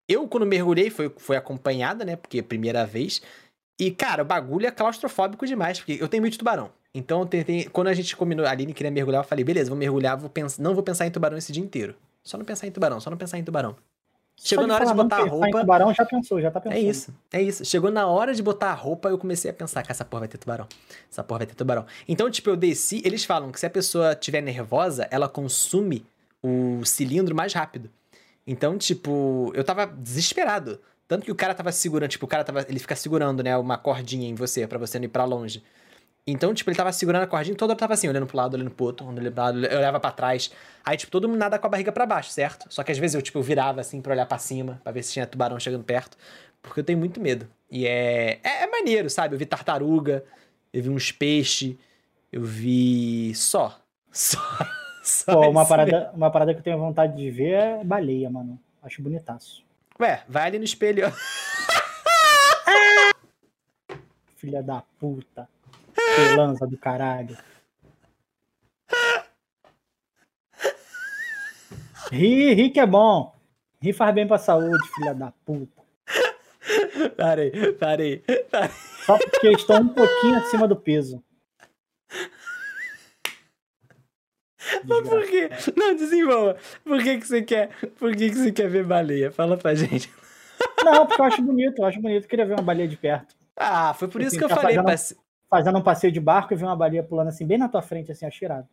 [0.09, 2.17] eu, quando mergulhei, foi, foi acompanhada, né?
[2.17, 3.21] Porque é a primeira vez.
[3.81, 6.71] E, cara, o bagulho é claustrofóbico demais, porque eu tenho muito tubarão.
[6.95, 10.17] Então, tentei, quando a gente combinou, a Aline queria mergulhar, eu falei, beleza, vou mergulhar,
[10.17, 11.95] vou pens- não vou pensar em tubarão esse dia inteiro.
[12.25, 13.77] Só não pensar em tubarão, só não pensar em tubarão.
[14.41, 15.61] Chegou na hora de botar a em roupa.
[15.61, 16.79] tubarão, já pensou, já tá pensando.
[16.79, 17.65] É isso, é isso.
[17.65, 20.29] Chegou na hora de botar a roupa, eu comecei a pensar que essa porra vai
[20.29, 20.67] ter tubarão.
[21.11, 21.85] Essa porra vai ter tubarão.
[22.07, 23.03] Então, tipo, eu desci.
[23.05, 26.07] Eles falam que se a pessoa tiver nervosa, ela consome
[26.43, 27.91] o cilindro mais rápido.
[28.47, 30.81] Então, tipo, eu tava desesperado.
[31.09, 32.65] Tanto que o cara tava segurando, tipo, o cara tava.
[32.69, 35.63] Ele fica segurando, né, uma cordinha em você, pra você não ir pra longe.
[36.31, 38.71] Então, tipo, ele tava segurando a cordinha, toda hora tava assim, olhando pro lado, olhando
[38.71, 40.51] pro outro, olhando pro lado, eu olhava pra trás.
[40.85, 42.67] Aí, tipo, todo mundo nada com a barriga pra baixo, certo?
[42.69, 45.03] Só que às vezes eu, tipo, eu virava assim pra olhar pra cima, pra ver
[45.03, 46.19] se tinha tubarão chegando perto.
[46.61, 47.49] Porque eu tenho muito medo.
[47.71, 48.41] E é.
[48.45, 49.35] É, é maneiro, sabe?
[49.35, 50.23] Eu vi tartaruga,
[50.71, 51.77] eu vi uns peixes,
[52.31, 53.35] eu vi.
[53.35, 53.81] Só.
[54.13, 54.39] Só.
[55.03, 58.61] Só Pô, uma parada, uma parada que eu tenho vontade de ver é baleia, mano.
[58.83, 59.65] Acho bonitaço.
[59.99, 61.11] Ué, vai ali no espelho, ó.
[64.37, 65.49] Filha da puta.
[66.27, 67.37] Pelanza do caralho.
[72.11, 73.35] Ri, ri que é bom.
[73.81, 75.79] Ri faz bem pra saúde, filha da puta.
[77.17, 78.19] Parei, parei,
[78.51, 78.71] parei.
[79.05, 81.23] Só porque estou um pouquinho acima do peso.
[84.85, 85.49] Mas por quê?
[85.77, 86.57] Não, desenvolva.
[86.85, 87.71] Por que, que você quer?
[87.99, 89.31] Por que, que você quer ver baleia?
[89.31, 90.13] Fala pra gente.
[90.85, 92.25] Não, porque eu acho bonito, eu acho bonito.
[92.25, 93.35] Eu queria ver uma baleia de perto.
[93.57, 94.77] Ah, foi por isso Assim, que eu falei.
[94.77, 97.83] fazendo- Fazendo um passeio de barco e ver uma baleia pulando assim, bem na tua
[97.83, 98.69] frente, assim, acho irado.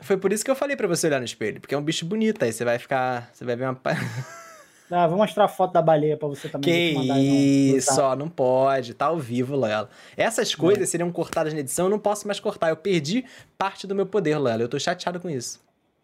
[0.00, 2.04] Foi por isso que eu falei pra você olhar no espelho, porque é um bicho
[2.04, 3.30] bonito, aí você vai ficar.
[3.32, 3.80] Você vai ver uma.
[4.88, 6.92] Ah, vou mostrar a foto da baleia pra você também.
[6.92, 8.00] Que mandar no isso, zap.
[8.02, 9.90] ó, não pode, tá ao vivo, Loela.
[10.16, 12.68] Essas coisas seriam cortadas na edição, eu não posso mais cortar.
[12.68, 13.24] Eu perdi
[13.58, 14.62] parte do meu poder, Loela.
[14.62, 15.60] Eu tô chateado com isso.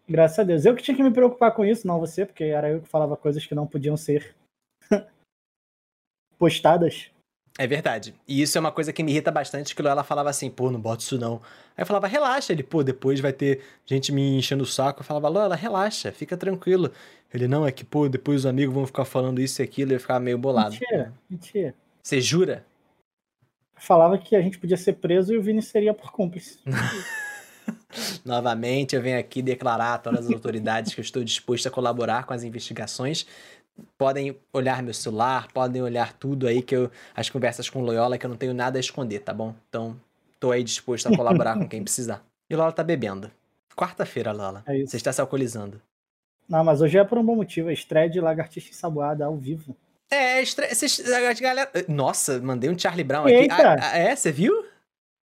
[0.07, 0.65] Graças a Deus.
[0.65, 3.15] Eu que tinha que me preocupar com isso, não você, porque era eu que falava
[3.15, 4.35] coisas que não podiam ser
[6.37, 7.09] postadas.
[7.57, 8.15] É verdade.
[8.27, 10.71] E isso é uma coisa que me irrita bastante, que o Loela falava assim, pô,
[10.71, 11.35] não bota isso não.
[11.77, 12.51] Aí eu falava, relaxa.
[12.51, 15.01] Ele, pô, depois vai ter gente me enchendo o saco.
[15.01, 16.91] Eu falava, Loela, relaxa, fica tranquilo.
[17.31, 19.95] Ele, não, é que, pô, depois os amigos vão ficar falando isso e aquilo, e
[19.95, 20.71] eu ficava meio bolado.
[20.71, 21.75] Mentira, mentira.
[22.01, 22.65] Você jura?
[23.75, 26.59] Falava que a gente podia ser preso e o Vini seria por cúmplice.
[28.25, 32.25] Novamente, eu venho aqui declarar a todas as autoridades que eu estou disposto a colaborar
[32.25, 33.25] com as investigações.
[33.97, 36.91] Podem olhar meu celular, podem olhar tudo aí, que eu.
[37.15, 39.55] As conversas com o Loyola, que eu não tenho nada a esconder, tá bom?
[39.67, 39.99] Então,
[40.39, 42.23] tô aí disposto a colaborar com quem precisar.
[42.49, 43.31] E o Lola tá bebendo.
[43.75, 44.63] Quarta-feira, Lola.
[44.67, 44.85] É.
[44.85, 45.81] Você está se alcoolizando.
[46.47, 47.69] Não, mas hoje é por um bom motivo.
[47.69, 49.75] É estreia de Lagartixa Ensaboada ao vivo.
[50.11, 50.67] É, estre...
[50.67, 51.71] Vocês- a galera.
[51.87, 53.47] Nossa, mandei um Charlie Brown aqui.
[53.49, 54.65] Ah, ah, é, você viu?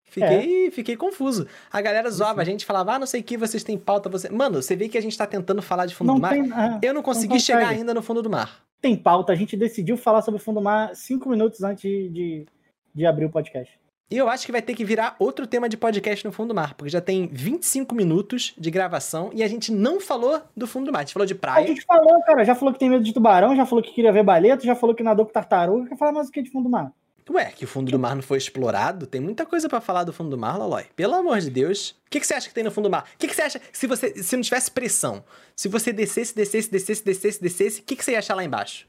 [0.06, 1.48] Fiquei, fiquei confuso.
[1.72, 4.30] A galera zoava, a gente falava, ah, não sei o que, vocês têm pauta, você.
[4.30, 6.32] Mano, você vê que a gente tá tentando falar de fundo Não do mar.
[6.34, 7.60] tem, ah, Eu não consegui consegue.
[7.60, 8.64] chegar ainda no fundo do mar.
[8.82, 9.34] tem pauta.
[9.34, 11.82] A gente decidiu falar sobre o fundo do mar cinco minutos antes
[12.14, 12.46] de,
[12.94, 13.78] de abrir o podcast.
[14.12, 16.54] E eu acho que vai ter que virar outro tema de podcast no fundo do
[16.56, 20.86] mar, porque já tem 25 minutos de gravação e a gente não falou do fundo
[20.86, 21.00] do mar.
[21.00, 21.66] A gente falou de A praia.
[21.68, 24.24] gente falou, cara, já falou que tem medo de tubarão, já falou que queria ver
[24.24, 26.66] baleia, tu já falou que nadou com tartaruga, quer falar mais o que de fundo
[26.66, 26.94] do mar?
[27.30, 29.08] Ué, que o fundo do mar não foi explorado?
[29.08, 30.86] Tem muita coisa pra falar do fundo do mar, Lolói.
[30.96, 31.92] Pelo amor de Deus.
[32.06, 33.10] O que, que você acha que tem no fundo do mar?
[33.16, 35.24] O que, que você acha se você se não tivesse pressão?
[35.56, 38.88] Se você descesse, descesse, descesse, descesse, descesse, o que, que você ia achar lá embaixo?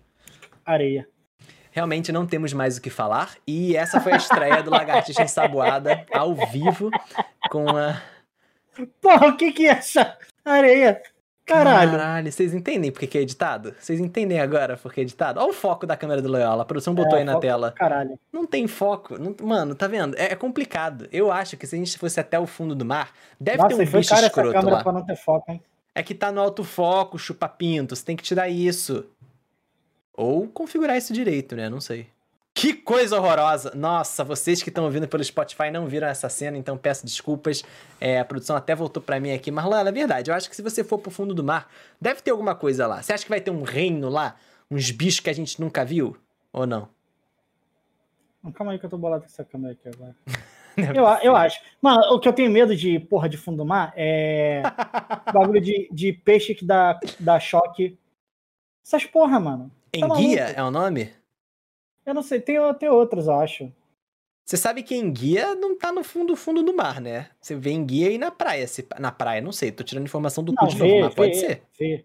[0.65, 1.09] Areia.
[1.71, 3.37] Realmente não temos mais o que falar.
[3.47, 6.91] E essa foi a estreia do Lagartixa Ensaboada ao vivo
[7.51, 8.03] com a.
[9.01, 11.03] Porra, o que que é essa areia?
[11.47, 11.93] Caralho.
[11.93, 13.73] Caralho, vocês entendem por que é editado?
[13.79, 15.39] Vocês entendem agora por que é editado?
[15.39, 16.63] Olha o foco da câmera do Loyola.
[16.63, 17.71] A produção botou É, aí na tela.
[17.73, 18.19] Caralho.
[18.33, 19.17] Não tem foco.
[19.17, 20.17] não- Mano, tá vendo?
[20.19, 21.09] É, é complicado.
[21.13, 23.75] Eu acho que se a gente fosse até o fundo do mar, deve Nossa, ter
[23.75, 24.83] um bicho cara essa escroto câmera lá.
[24.83, 25.63] pra não ter foco, hein?
[25.95, 27.95] É que tá no alto foco, chupa-pinto.
[27.95, 29.07] Você tem que tirar isso.
[30.13, 31.69] Ou configurar isso direito, né?
[31.69, 32.09] Não sei.
[32.57, 33.73] Que coisa horrorosa!
[33.75, 37.63] Nossa, vocês que estão ouvindo pelo Spotify não viram essa cena, então peço desculpas.
[38.01, 40.31] É, a produção até voltou pra mim aqui, mas lá é verdade.
[40.31, 43.03] Eu acho que se você for pro fundo do mar, deve ter alguma coisa lá.
[43.03, 44.37] Você acha que vai ter um reino lá?
[44.71, 46.17] Uns bichos que a gente nunca viu?
[46.51, 46.89] Ou não?
[48.55, 50.17] Calma aí que eu tô bolado com essa câmera aqui agora.
[50.95, 51.59] Eu, eu acho.
[51.81, 54.61] Mano, o que eu tenho medo de porra de fundo do mar é
[55.33, 57.99] bagulho de, de peixe que dá, dá choque.
[58.85, 59.73] Essas porra, mano.
[59.95, 61.15] Enguia é o nome?
[62.07, 63.73] Eu não sei, tem, tem outros, eu acho.
[64.47, 67.31] Você sabe que enguia não tá no fundo fundo do mar, né?
[67.41, 68.67] Você vê enguia aí na praia.
[68.69, 71.15] se- na praia, não sei, tô tirando informação do cu Não, de novo, vê, mas
[71.15, 71.63] pode ser.
[71.77, 72.05] vê.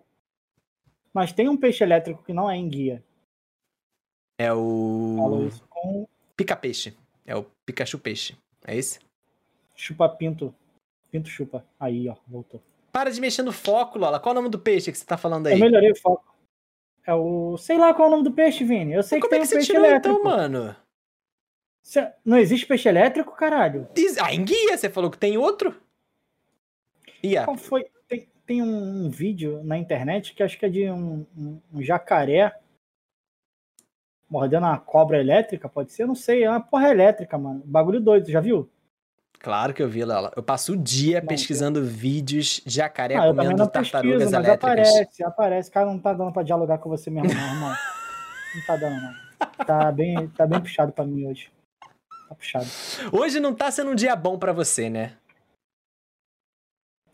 [1.13, 3.03] Mas tem um peixe elétrico que não é enguia.
[4.39, 6.97] É o com pica-peixe.
[7.27, 8.35] É o Pikachu peixe.
[8.65, 8.99] É esse?
[9.75, 10.53] chupa-pinto.
[11.11, 11.63] Pinto chupa.
[11.79, 12.61] Aí, ó, voltou.
[12.91, 14.19] Para de mexer no foco, Lola.
[14.19, 15.53] Qual é o nome do peixe que você tá falando aí?
[15.53, 16.30] Eu melhorei o foco.
[17.05, 17.57] É o.
[17.57, 18.93] Sei lá qual é o nome do peixe, Vini.
[18.93, 20.19] Eu sei Como que é tem que um você peixe tirou elétrico.
[20.19, 20.75] então, mano?
[21.81, 23.87] Cê- Não existe peixe elétrico, caralho?
[23.93, 25.75] Diz- Ah, enguia, você falou que tem outro?
[27.23, 27.45] Ia.
[27.45, 27.85] Qual foi?
[28.07, 32.55] Tem, tem um vídeo na internet que acho que é de um, um- um jacaré
[34.29, 36.03] mordendo uma cobra elétrica, pode ser?
[36.03, 37.61] Eu não sei, é uma porra elétrica, mano.
[37.65, 38.69] Bagulho doido, já viu?
[39.41, 40.31] Claro que eu vi, Lola.
[40.35, 44.35] Eu passo o dia Não, pesquisando vídeos de jacaré Ah, eu comendo não tartarugas pesquiso,
[44.37, 44.89] mas elétricas.
[44.89, 45.71] aparece, aparece.
[45.71, 47.69] Cara, não tá dando pra dialogar com você mesmo, não, irmão.
[48.55, 49.65] Não tá dando, não.
[49.65, 51.49] Tá bem, tá bem puxado pra mim hoje.
[52.29, 52.67] Tá puxado.
[53.11, 55.13] Hoje não tá sendo um dia bom pra você, né?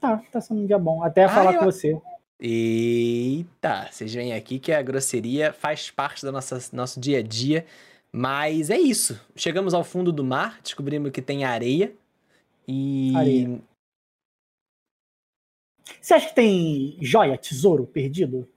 [0.02, 1.02] Tá, tá sendo um dia bom.
[1.04, 1.98] Até Ah, falar eu- com você.
[2.40, 7.66] Eita, vocês veem aqui que a grosseria faz parte do nosso, nosso dia a dia.
[8.12, 9.20] Mas é isso.
[9.36, 11.94] Chegamos ao fundo do mar, descobrimos que tem areia.
[12.68, 13.16] E.
[13.16, 13.62] Areia.
[16.02, 18.48] Você acha que tem joia, tesouro perdido?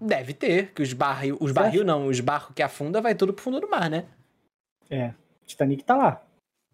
[0.00, 1.38] Deve ter, que os barril.
[1.40, 4.06] Os barril não, os barcos que afunda vai tudo pro fundo do mar, né?
[4.90, 5.14] É.
[5.46, 6.22] Titanic tá lá.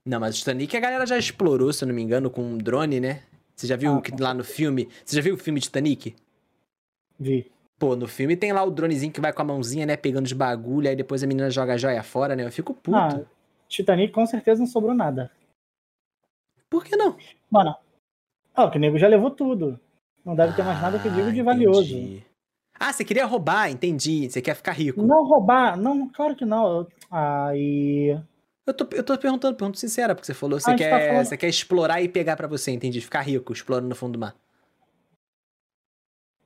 [0.05, 2.59] Não, mas o Titanic a galera já explorou, se eu não me engano, com um
[2.59, 3.23] drone, né?
[3.55, 4.89] Você já viu Ah, que lá no filme.
[5.05, 6.17] Você já viu o filme Titanic?
[7.19, 7.51] Vi.
[7.79, 9.97] Pô, no filme tem lá o dronezinho que vai com a mãozinha, né?
[9.97, 12.45] Pegando os bagulho, aí depois a menina joga a joia fora, né?
[12.45, 12.97] Eu fico puto.
[12.97, 13.21] Ah,
[13.69, 15.31] Titanic com certeza não sobrou nada.
[16.71, 17.17] Por que não?
[17.51, 17.77] Mano,
[18.57, 19.79] ó, o nego já levou tudo.
[20.25, 21.97] Não deve ter mais nada que eu digo de Ah, valioso.
[21.97, 22.27] entendi.
[22.79, 24.31] Ah, você queria roubar, entendi.
[24.31, 25.03] Você quer ficar rico.
[25.03, 26.87] Não roubar, não, claro que não.
[27.11, 28.19] Aí.
[28.67, 31.25] Eu tô, eu tô perguntando, pergunta sincera, porque você falou, você gente quer, tá falando-
[31.27, 33.01] você quer explorar e pegar pra você, entendi.
[33.01, 34.37] Ficar rico, explorando no fundo do mar.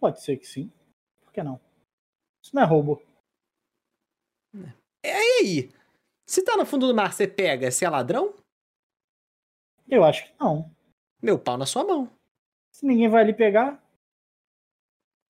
[0.00, 0.72] Pode ser que sim.
[1.22, 1.60] Por que não?
[2.42, 3.02] Isso não é roubo.
[5.04, 5.70] E aí?
[6.26, 8.34] Se tá no fundo do mar, você pega, você é ladrão?
[9.88, 10.70] Eu acho que não.
[11.22, 12.08] Meu pau na sua mão.
[12.72, 13.82] Se ninguém vai ali pegar.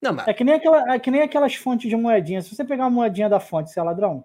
[0.01, 2.41] Não, mas É que nem, aquela, é que nem aquelas fontes de moedinha.
[2.41, 4.23] Se você pegar uma moedinha da fonte, você é ladrão?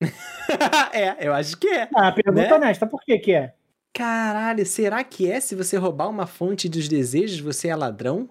[0.92, 1.88] é, eu acho que é.
[1.94, 2.54] Ah, pergunta Né?
[2.54, 3.54] honesta, por que que é?
[3.92, 8.28] Caralho, será que é se você roubar uma fonte dos desejos, você é ladrão?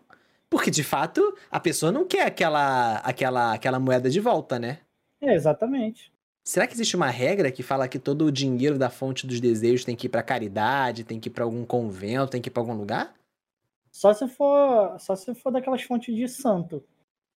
[0.50, 4.80] Porque de fato, a pessoa não quer aquela aquela aquela moeda de volta, né?
[5.22, 6.12] É, exatamente.
[6.52, 9.86] Será que existe uma regra que fala que todo o dinheiro da fonte dos desejos
[9.86, 12.62] tem que ir pra caridade, tem que ir pra algum convento, tem que ir pra
[12.62, 13.14] algum lugar?
[13.90, 16.84] Só se for, só se for daquelas fontes de santo.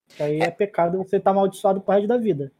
[0.08, 2.50] Que aí é, pecado você tá amaldiçoado pro resto da vida.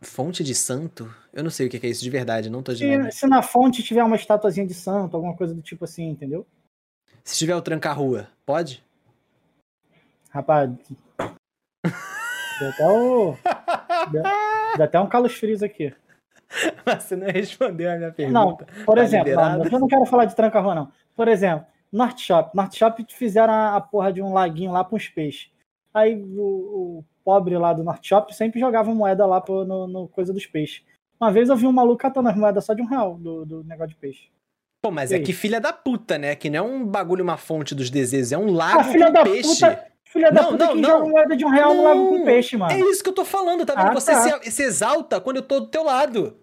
[0.00, 1.12] Fonte de santo?
[1.32, 2.72] Eu não sei o que é isso de verdade, não tô.
[2.72, 6.46] Se, se na fonte tiver uma estatuazinha de santo, alguma coisa do tipo assim, entendeu?
[7.24, 8.84] Se tiver o tranca-rua, pode?
[10.30, 10.70] Rapaz.
[12.60, 13.36] Deu até o.
[14.76, 15.92] Deu até um calos frios aqui.
[16.84, 18.14] Mas você não respondeu a minha Não,
[18.56, 18.66] pergunta.
[18.84, 20.88] por Tá exemplo, não, eu não quero falar de tranca-rua, não.
[21.14, 22.50] Por exemplo, North Shop.
[22.56, 25.50] North Shop fizeram a, a porra de um laguinho lá com os peixes.
[25.94, 26.40] Aí o,
[27.00, 30.46] o pobre lá do North Shop sempre jogava moeda lá pro- no, no coisa dos
[30.46, 30.82] peixes.
[31.20, 33.64] Uma vez eu vi um maluco catando as moedas só de um real do, do
[33.64, 34.28] negócio de peixe.
[34.82, 36.34] Pô, mas E é que filha da puta, né?
[36.34, 39.48] Que não é um bagulho, uma fonte dos desejos, é um lago filha da peixe.
[39.60, 39.89] puta!
[40.12, 40.90] Filha da Não, puta não, que não.
[40.90, 42.24] joga moeda de um real no lago com Não.
[42.24, 42.72] peixe, mano.
[42.72, 43.90] É isso que eu tô falando, tá vendo?
[43.90, 44.42] Ah, você tá.
[44.42, 46.36] Se, se exalta quando eu tô do teu lado.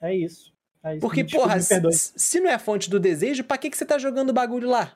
[0.00, 0.54] É isso.
[0.82, 1.00] É isso.
[1.02, 3.84] Porque, Me porra, se, se não é a fonte do desejo, pra que, que você
[3.84, 4.92] tá jogando o bagulho lá?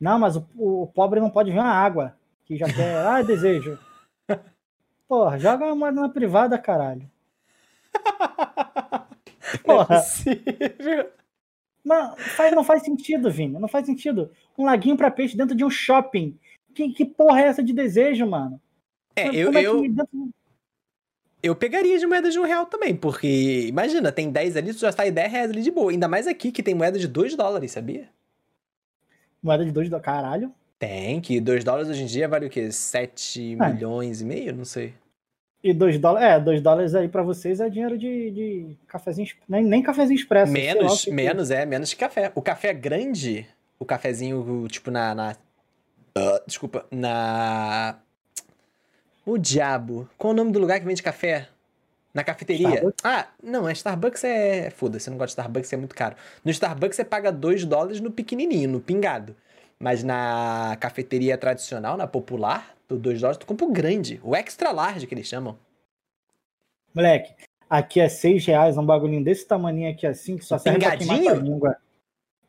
[0.00, 2.14] Não, mas o, o pobre não pode ver uma água.
[2.44, 2.94] Que já quer.
[3.04, 3.76] ah, desejo.
[5.08, 7.10] Porra, joga uma moeda na privada, caralho.
[9.66, 9.96] Não é Porra.
[9.96, 11.10] possível.
[11.84, 13.58] Não faz, não faz sentido, Vini.
[13.58, 14.30] Não faz sentido.
[14.56, 16.38] Um laguinho pra peixe dentro de um shopping.
[16.74, 18.60] Que, que porra é essa de desejo, mano?
[19.16, 20.30] É, Como eu, é que eu, dentro-
[21.42, 24.92] eu pegaria de moeda de um real também, porque imagina, tem 10 ali, tu já
[24.92, 25.90] sai 10 reais ali de boa.
[25.90, 28.08] Ainda mais aqui que tem moeda de 2 dólares, sabia?
[29.42, 30.52] Moeda de dois do caralho.
[30.78, 32.70] Tem, que 2 dólares hoje em dia vale o quê?
[32.70, 33.72] 7 É.
[33.72, 34.54] milhões e meio?
[34.54, 34.94] Não sei.
[35.62, 36.26] E dois dólares.
[36.28, 39.28] É, dois dólares aí pra vocês é dinheiro de, de cafezinho.
[39.48, 40.50] Nem, nem cafezinho expresso.
[40.52, 41.14] lá Menos, que que é.
[41.14, 42.32] menos, é, menos que café.
[42.34, 43.46] O café grande,
[43.78, 45.14] o cafezinho, tipo, na.
[45.14, 45.36] na-
[46.14, 47.98] Ah, desculpa, na.
[49.24, 50.08] O diabo.
[50.18, 51.48] Qual o nome do lugar que vende café?
[52.12, 52.68] Na cafeteria.
[52.68, 53.04] Starbucks?
[53.04, 54.70] Ah, não, a Starbucks é.
[54.70, 56.16] Foda-se, eu não gosto de Starbucks, é muito caro.
[56.44, 59.36] No Starbucks você paga 2 dólares no pequenininho, no pingado.
[59.78, 64.72] Mas na cafeteria tradicional, na popular, do 2 dólares, tu compra o grande, o extra
[64.72, 65.56] large que eles chamam.
[66.92, 67.32] Moleque,
[67.68, 71.16] aqui é seis reais, um bagulhinho desse tamaninho aqui assim, que só serve pra queimar
[71.16, 71.34] Pingadinho?
[71.34, 71.76] tua língua.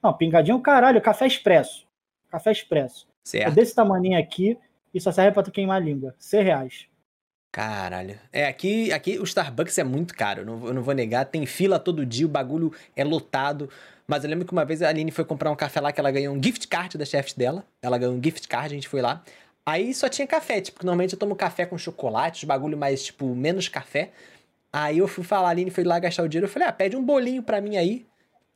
[0.02, 1.86] Não, pingadinho, caralho, café expresso.
[2.30, 3.08] Café expresso.
[3.26, 3.54] É Certo?
[3.56, 4.58] desse tamaninho aqui
[4.94, 6.16] e só serve pra tu queimar a língua.
[6.18, 6.88] Seis reais.
[7.52, 8.18] Caralho.
[8.32, 11.26] É, aqui, aqui o Starbucks é muito caro, não, eu não vou negar.
[11.26, 13.70] Tem fila todo dia, o bagulho é lotado.
[14.08, 16.12] Mas eu lembro que uma vez a Aline foi comprar um café lá que ela
[16.12, 17.66] ganhou um gift card da chefe dela.
[17.82, 19.22] Ela ganhou um gift card, a gente foi lá.
[19.66, 23.04] Aí só tinha café, tipo, porque normalmente eu tomo café com chocolate, os bagulho mais,
[23.04, 24.12] tipo, menos café.
[24.74, 26.96] Aí eu fui falar, a Aline foi lá gastar o dinheiro, eu falei, ah, pede
[26.96, 28.06] um bolinho pra mim aí.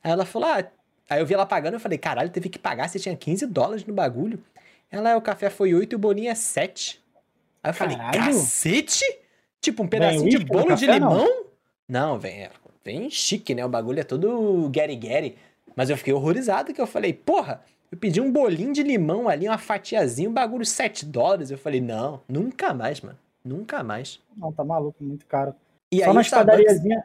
[0.04, 0.64] Aí ela falou, ah,
[1.10, 3.86] aí eu vi ela pagando, eu falei, caralho, teve que pagar, você tinha 15 dólares
[3.86, 4.44] no bagulho.
[4.92, 7.02] Ela, "É, o café foi 8 e o bolinho é 7.
[7.64, 8.34] Aí eu falei, Caralho.
[8.34, 9.04] cacete?
[9.60, 11.10] Tipo, um pedacinho de uísque no bolo de café, não?
[11.10, 11.46] limão?
[11.88, 12.52] Não, vem, é,
[12.84, 13.66] vem chique, né?
[13.66, 15.36] O bagulho é todo Gary
[15.76, 19.48] Mas eu fiquei horrorizado que eu falei, porra, eu pedi um bolinho de limão ali,
[19.48, 21.50] uma fatiazinha, um bagulho 7 dólares.
[21.50, 23.18] Eu falei, não, nunca mais, mano.
[23.44, 24.20] Nunca mais.
[24.36, 25.56] Não, tá maluco, muito caro.
[25.92, 27.04] E Só aí nas padariazinhas.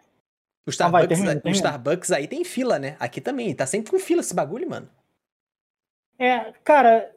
[0.71, 1.57] O Ah, vai, Starbucks, termina, o termina.
[1.57, 2.97] Starbucks aí tem fila, né?
[2.99, 4.89] Aqui também, tá sempre com fila esse bagulho, mano.
[6.19, 7.11] É, cara,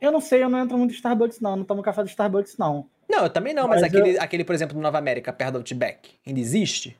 [0.00, 1.56] eu não sei, eu não entro muito no Starbucks, não.
[1.56, 2.88] Não tomo café do Starbucks, não.
[3.08, 5.58] Não, eu também não, mas, Mas aquele, aquele, por exemplo, do Nova América, perto do
[5.58, 6.96] Outback, ainda existe?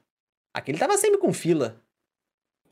[0.55, 1.77] Aquele tava sempre com fila.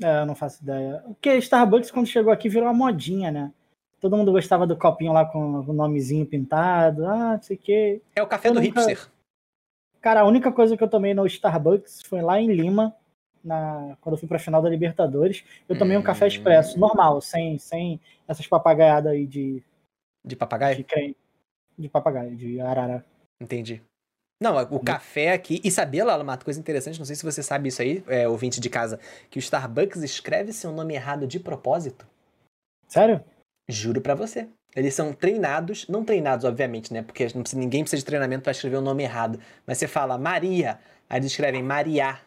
[0.03, 1.03] É, eu não faço ideia.
[1.07, 3.53] Porque Starbucks, quando chegou aqui, virou uma modinha, né?
[4.01, 7.07] Todo mundo gostava do copinho lá com o nomezinho pintado.
[7.07, 8.03] Ah, não sei o quê.
[8.14, 9.09] É o café Eu do nunca- hipster.
[10.01, 12.94] Cara, a única coisa que eu tomei no Starbucks foi lá em Lima,
[13.44, 15.44] na, quando eu fui pra final da Libertadores.
[15.68, 16.28] Eu tomei um café Hum.
[16.28, 19.62] expresso, normal, sem, sem essas papagaiadas aí de,
[20.24, 20.76] De papagaio?
[20.76, 21.16] de creme.
[21.78, 23.04] De papagaio, de arara.
[23.40, 23.83] Entendi.
[24.42, 25.61] Não, o café aqui.
[25.64, 28.61] E sabia, Lala, uma coisa interessante, não sei se você sabe isso aí, é, ouvinte
[28.61, 28.98] de casa,
[29.30, 32.07] que o Starbucks escreve seu nome errado de propósito.
[32.88, 33.22] Sério?
[33.68, 34.48] Juro pra você.
[34.76, 37.02] Eles são treinados, não treinados, obviamente, né?
[37.02, 39.38] Porque não precisa- ninguém precisa de treinamento pra escrever o nome errado.
[39.66, 40.78] Mas você fala Maria,
[41.09, 42.18] aí eles escrevem Maria.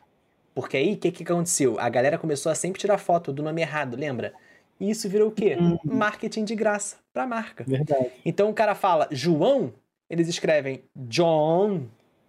[0.58, 1.80] Porque aí, o que, que aconteceu?
[1.80, 4.34] A galera começou a sempre tirar foto do nome errado, lembra?
[4.80, 5.56] E isso virou o quê?
[5.56, 5.78] Uhum.
[5.84, 7.63] Marketing de graça pra marca.
[7.63, 8.10] Verdade.
[8.26, 9.72] Então o cara fala João,
[10.10, 11.84] eles escrevem John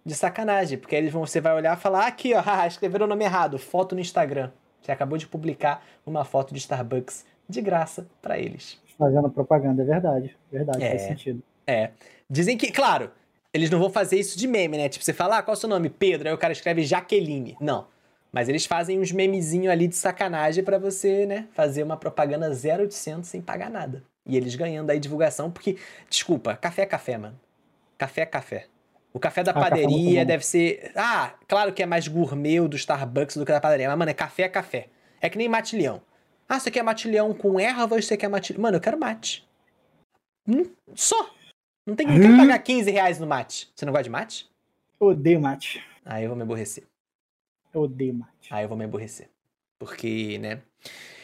[0.05, 3.09] de sacanagem, porque aí eles vão, você vai olhar e falar aqui, ó, escreveram o
[3.09, 4.51] nome errado, foto no Instagram.
[4.79, 8.79] Você acabou de publicar uma foto de Starbucks de graça pra eles.
[8.95, 10.37] Fazendo propaganda, é verdade.
[10.51, 10.89] Verdade, É.
[10.89, 11.41] faz sentido.
[11.65, 11.89] É.
[12.29, 13.09] Dizem que, claro,
[13.51, 14.87] eles não vão fazer isso de meme, né?
[14.87, 15.89] Tipo, você fala, ah, qual é o seu nome?
[15.89, 16.27] Pedro.
[16.27, 17.57] Aí o cara escreve Jaqueline.
[17.59, 17.87] Não.
[18.31, 21.47] Mas eles fazem uns memezinhos ali de sacanagem pra você, né?
[21.53, 24.03] Fazer uma propaganda 0800 sem pagar nada.
[24.25, 25.77] E eles ganhando aí divulgação, porque,
[26.09, 27.39] desculpa, café é café, mano.
[27.97, 28.67] Café é café.
[29.11, 30.27] O café da Ah, café é padaria bom.
[30.27, 30.91] deve ser.
[30.95, 33.89] Ah, claro que é mais gourmet do Starbucks do que da padaria.
[33.89, 34.87] Mas, mano, é café é café.
[35.19, 36.01] É que nem matilhão.
[36.47, 38.05] Ah, você quer matilhão com ervas?
[38.05, 38.61] Você quer matilhão.
[38.61, 39.47] Mano, eu quero mate.
[40.47, 41.33] Hum, só.
[41.85, 42.37] Não tem quero Hum.
[42.37, 43.71] pagar 15 reais no mate.
[43.75, 44.49] Você não gosta de mate?
[45.01, 45.83] Eu odeio mate.
[46.05, 46.83] Aí eu vou me aborrecer.
[47.73, 48.49] Eu odeio mate.
[48.49, 49.29] Aí eu vou me aborrecer.
[49.77, 50.61] Porque, né?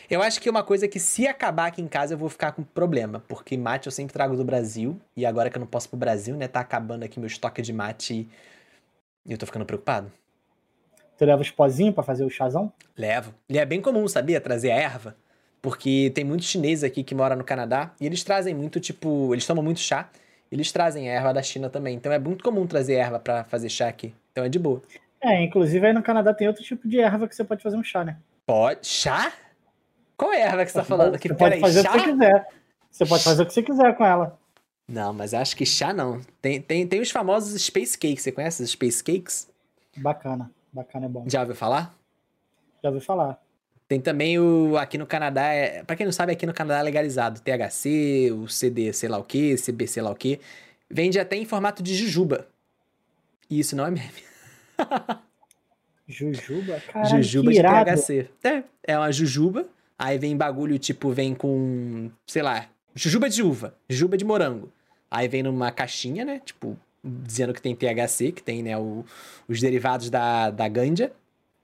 [0.10, 2.52] Eu acho que é uma coisa que se acabar aqui em casa eu vou ficar
[2.52, 3.24] com problema.
[3.28, 5.00] Porque mate eu sempre trago do Brasil.
[5.16, 6.48] E agora que eu não posso pro Brasil, né?
[6.48, 8.30] Tá acabando aqui meu estoque de mate.
[9.26, 10.12] E eu tô ficando preocupado.
[11.18, 12.72] Tu leva os pozinhos pra fazer o chazão?
[12.96, 13.34] Levo.
[13.50, 14.40] E é bem comum, sabia?
[14.40, 15.16] Trazer a erva.
[15.62, 17.92] Porque tem muitos chineses aqui que moram no Canadá.
[18.00, 19.34] E eles trazem muito, tipo...
[19.34, 20.10] Eles tomam muito chá.
[20.52, 21.96] Eles trazem a erva da China também.
[21.96, 24.14] Então é muito comum trazer erva pra fazer chá aqui.
[24.32, 24.82] Então é de boa.
[25.26, 27.84] É, inclusive aí no Canadá tem outro tipo de erva que você pode fazer um
[27.84, 28.18] chá, né?
[28.46, 28.86] Pode.
[28.86, 29.34] Chá?
[30.16, 31.18] Qual é a erva que você tá falando?
[31.18, 31.90] Que, Você pode peraí, fazer chá?
[31.90, 32.48] o que você quiser.
[32.92, 34.40] Você pode fazer o que você quiser com ela.
[34.88, 36.22] Não, mas acho que chá não.
[36.40, 38.22] Tem, tem, tem os famosos Space Cakes.
[38.22, 39.50] Você conhece os Space Cakes?
[39.98, 40.52] Bacana.
[40.72, 41.26] Bacana é bom.
[41.28, 41.94] Já ouviu falar?
[42.84, 43.42] Já ouvi falar.
[43.88, 44.78] Tem também o.
[44.78, 47.42] Aqui no Canadá, é, pra quem não sabe, aqui no Canadá é legalizado.
[47.42, 50.40] THC, o CD sei lá o que, CB sei lá o que.
[50.90, 52.48] Vende até em formato de jujuba.
[53.50, 54.10] E isso não é meme.
[56.08, 56.80] Jujuba?
[56.82, 57.62] Caralho, jujuba de.
[57.96, 58.30] THC.
[58.44, 59.68] É, é uma jujuba.
[59.98, 64.72] Aí vem bagulho, tipo, vem com, sei lá, jujuba de uva, jujuba de morango.
[65.10, 66.42] Aí vem numa caixinha, né?
[66.44, 69.06] Tipo, dizendo que tem THC, que tem, né, o-
[69.48, 71.12] os derivados da, da ganja.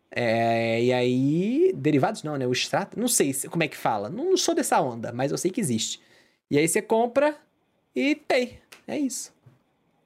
[0.09, 1.71] É, e aí.
[1.75, 2.47] Derivados não, né?
[2.47, 2.99] O extrato.
[2.99, 4.09] Não sei se- como é que fala.
[4.09, 6.01] Não, não sou dessa onda, mas eu sei que existe.
[6.49, 7.35] E aí você compra
[7.95, 8.59] e tem.
[8.87, 9.33] É isso.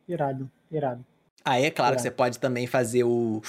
[0.08, 1.04] Irado, irado.
[1.46, 2.04] Aí é claro que É.
[2.04, 3.42] você pode também fazer o,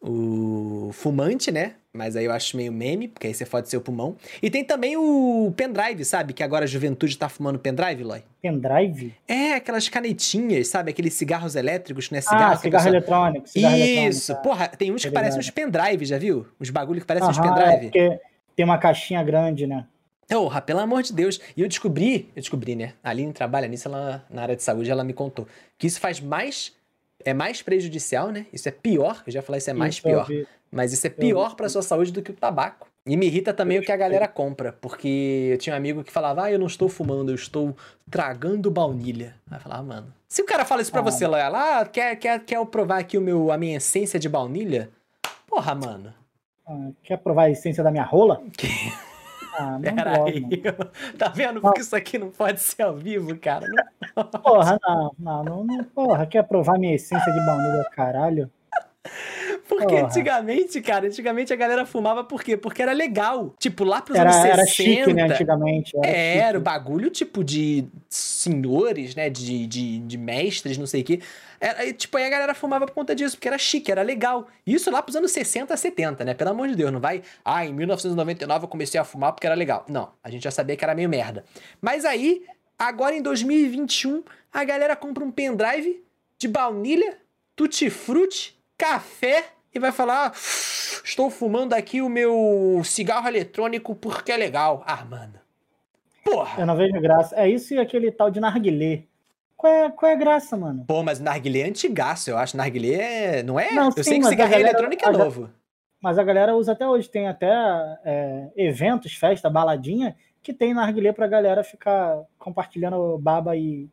[0.00, 1.74] o fumante, né?
[1.92, 4.16] Mas aí eu acho meio meme, porque aí você pode ser o pulmão.
[4.42, 6.34] E tem também o pendrive, sabe?
[6.34, 8.22] Que agora a juventude tá fumando pendrive, Loy.
[8.42, 9.14] Pendrive?
[9.26, 10.90] É, aquelas canetinhas, sabe?
[10.90, 12.20] Aqueles cigarros elétricos, né?
[12.20, 13.48] Cigarro, ah, que a cigarro pessoa- eletrônico.
[13.48, 16.46] Cigarro Isso, eletrônico, porra, tem uns que Tô parecem uns pendrive, já viu?
[16.60, 17.80] Uns bagulho que parecem uns é pendrive.
[17.90, 18.20] porque
[18.54, 19.86] tem uma caixinha grande, né?
[20.28, 21.40] Porra, pelo amor de Deus.
[21.56, 22.92] E eu descobri, eu descobri, né?
[23.02, 25.46] A Aline trabalha nisso, ela, na área de saúde, ela me contou.
[25.78, 26.72] Que isso faz mais.
[27.26, 28.46] É mais prejudicial, né?
[28.52, 29.22] Isso é pior.
[29.26, 30.46] Eu já falei, isso é mais Isso eu pior.
[30.70, 32.86] Mas isso é pior pra sua saúde do que o tabaco.
[33.04, 34.72] E me irrita também o que a galera compra.
[34.72, 37.76] Porque eu tinha um amigo que falava, ah, eu não estou fumando, eu estou
[38.10, 39.34] tragando baunilha.
[39.50, 40.14] Aí eu falava, ah, mano.
[40.28, 41.04] Se o cara fala isso pra Ah.
[41.04, 44.28] você, Loela, ah, quer, quer, quer eu provar aqui o meu, a minha essência de
[44.28, 44.90] baunilha?
[45.48, 46.12] Porra, mano.
[46.66, 48.40] Ah, quer provar a essência da minha rola?
[49.58, 49.78] Ah,
[50.26, 50.44] aí.
[51.16, 51.62] tá vendo?
[51.62, 53.66] Porque isso aqui não pode ser ao vivo, cara.
[54.14, 58.50] Não Porra, não, não, não, não, Porra, quer provar minha essência de baunilha, caralho?
[59.68, 60.06] Porque Porra.
[60.06, 62.56] antigamente, cara, antigamente a galera fumava por quê?
[62.56, 63.54] Porque era legal.
[63.58, 64.60] Tipo, lá pros Era, anos 60.
[64.60, 65.92] era chique, né, antigamente.
[66.04, 69.28] Era Era o bagulho, tipo, de senhores, né?
[69.28, 71.20] De, de, de mestres, não sei o quê.
[71.60, 74.46] Era, tipo, aí a galera fumava por conta disso, porque era chique, era legal.
[74.66, 76.34] Isso lá pros anos 60, 70, né?
[76.34, 77.22] Pelo amor de Deus, não vai.
[77.44, 79.84] Ah, em 1999 eu comecei a fumar porque era legal.
[79.88, 81.44] Não, a gente já sabia que era meio merda.
[81.80, 82.44] Mas aí,
[82.78, 86.04] agora em 2021, a galera compra um pendrive
[86.38, 87.16] de baunilha,
[87.56, 90.32] tutti-frutti, café e vai falar: ah,
[91.04, 94.82] estou fumando aqui o meu cigarro eletrônico porque é legal.
[94.86, 95.34] Ah, mano.
[96.24, 96.60] Porra!
[96.60, 97.36] Eu não vejo graça.
[97.36, 99.04] É isso e aquele tal de narguilé.
[99.56, 100.84] Qual é, qual é a graça, mano?
[100.86, 102.56] Pô, mas narguilé é antigaço, eu acho.
[102.56, 103.42] Narguilé é...
[103.42, 103.72] não é?
[103.72, 105.50] Não, eu sim, sei que cigarro eletrônico é novo.
[106.00, 107.08] Mas a galera usa até hoje.
[107.08, 107.48] Tem até
[108.04, 113.88] é, eventos, festa, baladinha, que tem narguilé pra galera ficar compartilhando baba e.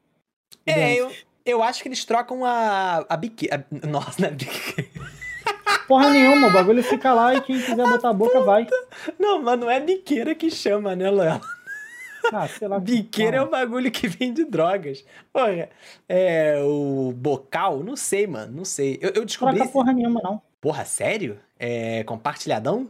[0.65, 1.11] É, eu,
[1.45, 3.65] eu acho que eles trocam a, a biqueira.
[3.87, 4.89] Nossa, é biqueira.
[5.93, 8.65] Porra nenhuma, o bagulho fica lá e quem quiser botar a boca vai.
[9.19, 11.39] Não, mas não é biqueira que chama, né, Léo?
[12.33, 12.79] Ah, sei lá.
[12.79, 15.05] Biqueira é o bagulho que vem de drogas.
[15.31, 15.69] Porra,
[16.09, 17.83] é o bocal?
[17.83, 18.97] Não sei, mano, não sei.
[19.03, 19.57] Eu, eu descobri.
[19.57, 20.41] Troca porra nenhuma, não.
[20.59, 21.39] Porra, sério?
[21.59, 22.89] É compartilhadão?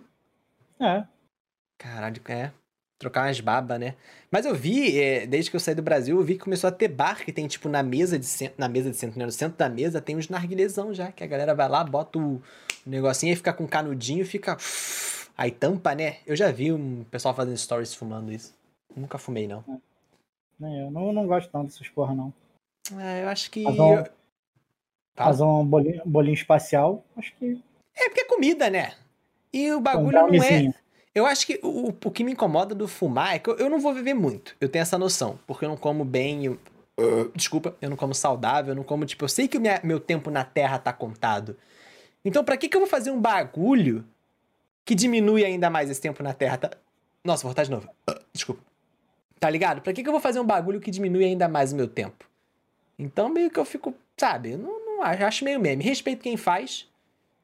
[0.79, 1.03] É.
[1.77, 2.51] Caralho, é.
[2.97, 3.95] Trocar umas babas, né?
[4.31, 6.71] Mas eu vi, é, desde que eu saí do Brasil, eu vi que começou a
[6.71, 9.25] ter bar que tem, tipo, na mesa de centro, na mesa de centro, né?
[9.25, 12.41] No centro da mesa tem uns narguilezão já, que a galera vai lá, bota o
[12.85, 14.57] negocinho e fica com canudinho e fica.
[15.37, 16.17] Aí tampa, né?
[16.25, 18.53] Eu já vi um pessoal fazendo stories fumando isso.
[18.95, 19.63] Nunca fumei, não.
[20.59, 22.33] né, Eu não, não gosto tanto dessas porra, não.
[22.99, 23.63] É, eu acho que.
[23.63, 24.11] Mas vamos- eu-
[25.15, 25.29] Fala.
[25.29, 27.61] Fazer um bolinho, bolinho espacial, acho que.
[27.95, 28.93] É porque é comida, né?
[29.51, 30.73] E o Um bagulho não é.
[31.13, 33.79] Eu acho que o, o que me incomoda do fumar é que eu, eu não
[33.79, 34.55] vou viver muito.
[34.59, 35.37] Eu tenho essa noção.
[35.45, 36.45] Porque eu não como bem.
[36.45, 36.59] eu-
[36.99, 39.05] uh, desculpa, eu não como saudável, eu não como.
[39.05, 41.55] Tipo, eu sei que o minha- meu tempo na Terra tá contado.
[42.23, 44.05] Então, pra que, que eu vou fazer um bagulho
[44.85, 46.57] que diminui ainda mais esse tempo na Terra?
[46.57, 46.71] Tá...
[47.23, 47.89] Nossa, vou voltar de novo.
[48.31, 48.61] Desculpa.
[49.39, 49.81] Tá ligado?
[49.81, 52.25] Pra que, que eu vou fazer um bagulho que diminui ainda mais o meu tempo?
[52.97, 53.93] Então, meio que eu fico.
[54.15, 54.55] Sabe?
[54.55, 55.83] Não, não acho, acho meio meme.
[55.83, 56.87] Respeito quem faz,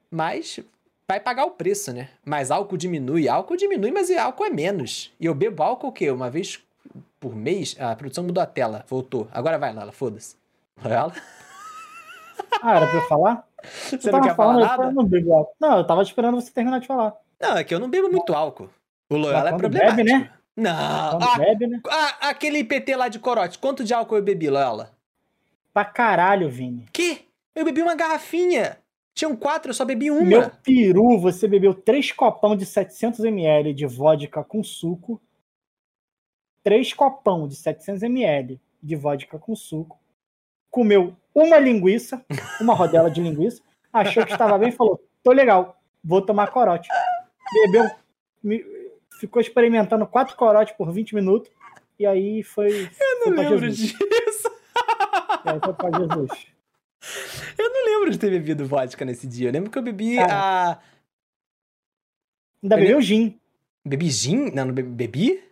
[0.10, 0.60] mas
[1.08, 2.10] vai pagar o preço, né?
[2.24, 5.12] Mas álcool diminui, álcool diminui, mas álcool é menos.
[5.20, 6.12] E eu bebo álcool o quê?
[6.12, 6.64] Uma vez
[7.20, 7.76] por mês?
[7.80, 9.28] A produção mudou a tela, voltou.
[9.32, 10.36] Agora vai, Lala, foda-se.
[10.84, 11.14] Lala?
[12.62, 13.48] Ah, era pra eu falar?
[13.64, 14.84] Você Eu não quer falar falando, nada?
[14.86, 15.56] Eu não, bebo álcool.
[15.60, 17.16] não, eu tava esperando você terminar de falar.
[17.40, 18.70] Não, é que eu não bebo muito álcool.
[19.10, 19.96] O Loyola é quando problemático.
[19.98, 20.34] bebe, né?
[20.56, 21.10] Não.
[21.12, 21.82] Quando Ah, bebe, né?
[21.90, 24.92] ah, aquele PT lá de corote, quanto de álcool eu bebi, Loyola?
[25.74, 26.86] Pra caralho, Vini.
[26.92, 27.26] Que?
[27.56, 28.78] Eu bebi uma garrafinha.
[29.14, 30.22] Tinham quatro, eu só bebi uma.
[30.24, 35.22] Meu peru, você bebeu três copão de 700ml de vodka com suco.
[36.64, 39.98] Três copão de 700ml de vodka com suco.
[40.70, 42.24] Comeu uma linguiça,
[42.62, 43.62] uma rodela de linguiça.
[43.92, 46.88] Achou que estava bem e falou: tô legal, vou tomar corote.
[47.54, 47.90] Bebeu,
[49.20, 51.52] ficou experimentando quatro corotes por 20 minutos.
[51.98, 52.90] E aí foi.
[53.00, 53.94] Eu não lembro Jesus.
[53.98, 54.50] disso.
[55.46, 56.48] E aí foi pra Jesus.
[57.58, 59.50] Eu não lembro de ter bebido vodka nesse dia.
[59.50, 60.34] Eu lembro que eu bebi Cara.
[60.34, 60.80] a.
[62.64, 63.40] Ainda Eu bebeu gin.
[63.86, 64.52] Bebi gin?
[64.52, 65.44] Não, não be- bebi?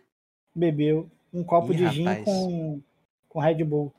[0.54, 2.24] Bebeu um copo Ih, de gin rapaz.
[2.24, 2.80] com,
[3.28, 3.92] com Red Bull.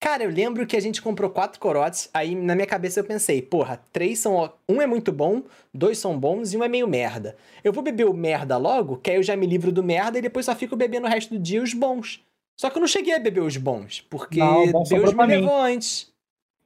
[0.00, 3.42] Cara, eu lembro que a gente comprou quatro corotes, aí na minha cabeça eu pensei,
[3.42, 4.52] porra, três são.
[4.68, 5.42] Um é muito bom,
[5.74, 7.36] dois são bons e um é meio merda.
[7.64, 10.22] Eu vou beber o merda logo, que aí eu já me livro do merda e
[10.22, 12.24] depois só fico bebendo o resto do dia os bons.
[12.56, 15.60] Só que eu não cheguei a beber os bons, porque Não, bom Deus me levou
[15.60, 16.12] antes.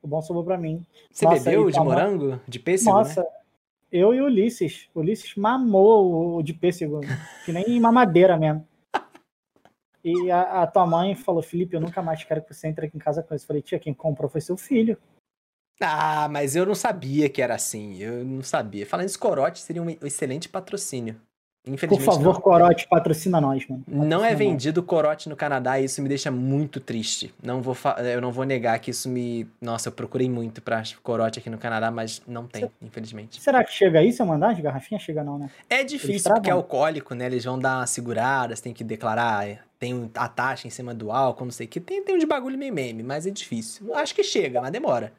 [0.03, 0.85] O bom sobrou pra mim.
[1.11, 2.41] Você Nossa, bebeu de tua morango?
[2.47, 2.99] De pêssego, né?
[2.99, 3.26] Nossa,
[3.91, 4.89] eu e o Ulisses.
[4.95, 7.01] O Ulisses mamou o de pêssego,
[7.47, 8.66] que nem mamadeira mesmo.
[10.05, 12.96] E a, a tua mãe falou, Felipe, eu nunca mais quero que você entre aqui
[12.96, 13.44] em casa com isso.
[13.44, 14.98] Eu falei, tia, quem comprou foi seu filho.
[15.80, 17.96] Ah, mas eu não sabia que era assim.
[17.98, 18.86] Eu não sabia.
[18.86, 21.20] Falando isso, corote seria um excelente patrocínio.
[21.64, 22.40] Por favor, não.
[22.40, 23.84] Corote, patrocina nós, mano.
[23.86, 24.38] Não é Patrocina nós.
[24.38, 27.32] vendido corote no Canadá e isso me deixa muito triste.
[27.40, 27.76] Não vou
[28.12, 29.46] eu não vou negar que isso me.
[29.60, 33.40] Nossa, eu procurei muito pra corote aqui no Canadá, mas não tem, infelizmente.
[33.40, 35.04] Será que chega aí se eu mandar as garrafinhas?
[35.04, 35.50] Chega não, né?
[35.70, 37.26] É difícil porque é alcoólico, né?
[37.26, 40.92] Eles vão dar uma segurada, você tem que declarar, é, tem a taxa em cima
[40.92, 41.78] do álcool, não sei o que.
[41.78, 43.94] Tem, tem um de bagulho meio meme, mas é difícil.
[43.94, 45.12] Acho que chega, mas demora.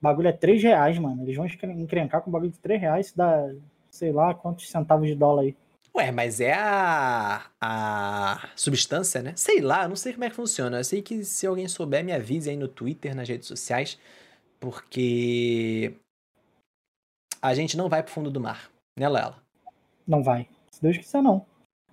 [0.00, 1.24] O bagulho é 3 reais, mano.
[1.24, 3.48] Eles vão encren- encrencar com o bagulho de 3 reais, isso dá,
[3.90, 5.56] sei lá, quantos centavos de dólar aí.
[5.94, 9.32] Ué, mas é a, a substância, né?
[9.36, 10.78] Sei lá, não sei como é que funciona.
[10.78, 13.98] Eu sei que se alguém souber, me avise aí no Twitter, nas redes sociais,
[14.60, 15.94] porque
[17.42, 19.42] a gente não vai pro fundo do mar, né, Lela?
[20.06, 20.48] Não vai.
[20.70, 21.44] Se Deus quiser, não.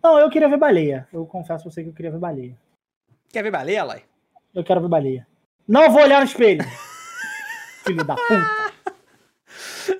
[0.03, 1.07] Não, eu queria ver baleia.
[1.11, 2.57] Eu confesso pra você que eu queria ver baleia.
[3.29, 4.03] Quer ver baleia, Lai?
[4.53, 5.27] Eu quero ver baleia.
[5.67, 6.63] Não vou olhar no espelho!
[7.85, 8.67] Filho da puta!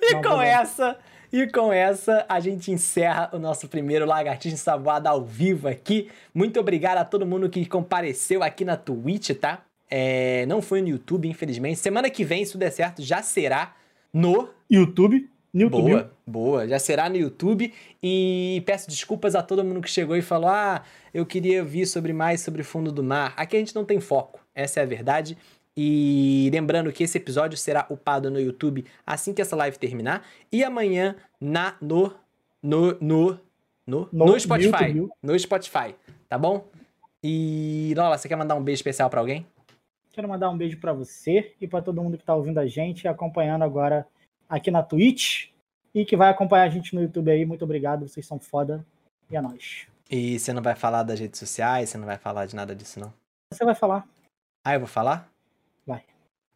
[0.02, 0.98] E Não, com essa,
[1.32, 6.08] e com essa, a gente encerra o nosso primeiro Lagartixa Ensaboada ao vivo aqui.
[6.34, 9.62] Muito obrigado a todo mundo que compareceu aqui na Twitch, tá?
[9.90, 11.78] É, não foi no YouTube, infelizmente.
[11.78, 13.74] Semana que vem, se tudo der certo, já será
[14.12, 15.28] no YouTube.
[15.52, 15.90] No YouTube.
[15.90, 16.68] Boa, boa.
[16.68, 17.72] Já será no YouTube.
[18.02, 22.12] E peço desculpas a todo mundo que chegou e falou: Ah, eu queria ouvir sobre
[22.12, 23.32] mais sobre fundo do mar.
[23.36, 25.36] Aqui a gente não tem foco, essa é a verdade.
[25.80, 30.26] E lembrando que esse episódio será upado no YouTube assim que essa live terminar.
[30.50, 32.12] E amanhã na no
[32.60, 33.38] no no
[33.86, 34.92] no, No- no Spotify.
[35.22, 35.94] No Spotify,
[36.28, 36.66] tá bom?
[37.22, 39.46] E Lola, você quer mandar um beijo especial pra alguém?
[40.10, 43.04] Quero mandar um beijo pra você e pra todo mundo que tá ouvindo a gente
[43.04, 44.04] e acompanhando agora
[44.48, 45.50] aqui na Twitch
[45.94, 47.46] e que vai acompanhar a gente no YouTube aí.
[47.46, 48.84] Muito obrigado, vocês são foda.
[49.30, 49.86] E é nóis.
[50.10, 52.98] E você não vai falar das redes sociais, você não vai falar de nada disso,
[52.98, 53.12] não?
[53.52, 54.08] Você vai falar?
[54.66, 55.30] Ah, eu vou falar?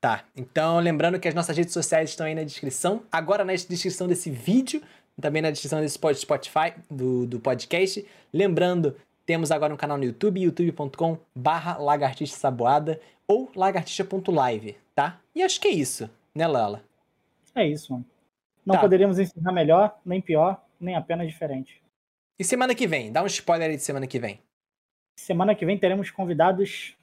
[0.03, 3.05] Tá, então lembrando que as nossas redes sociais estão aí na descrição.
[3.13, 4.83] Agora na descrição desse vídeo,
[5.21, 8.05] também na descrição desse Spotify, do, do podcast.
[8.33, 15.21] Lembrando, temos agora um canal no YouTube, youtube.com barra lagartixa saboada ou lagartixa.live, tá?
[15.37, 16.83] E acho que é isso, né, Lala?
[17.55, 18.05] É isso, mano.
[18.67, 18.81] Não Tá.
[18.81, 21.81] poderíamos ensinar melhor, nem pior, nem apenas diferente.
[22.41, 23.13] E semana que vem?
[23.13, 24.41] Dá um spoiler aí de semana que vem.
[25.17, 26.97] Semana que vem teremos convidados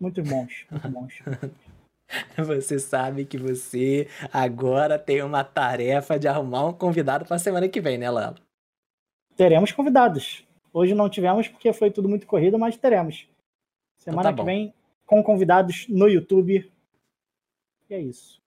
[0.00, 1.14] muito bons, muito bons.
[2.36, 7.80] Você sabe que você agora tem uma tarefa de arrumar um convidado pra semana que
[7.80, 8.34] vem, né, Lala?
[9.36, 10.44] teremos convidados.
[10.72, 13.26] Hoje não tivemos porque foi tudo muito corrido, mas teremos.
[13.98, 14.72] Semana tá que vem
[15.06, 16.70] com convidados no YouTube.
[17.90, 18.40] E é isso.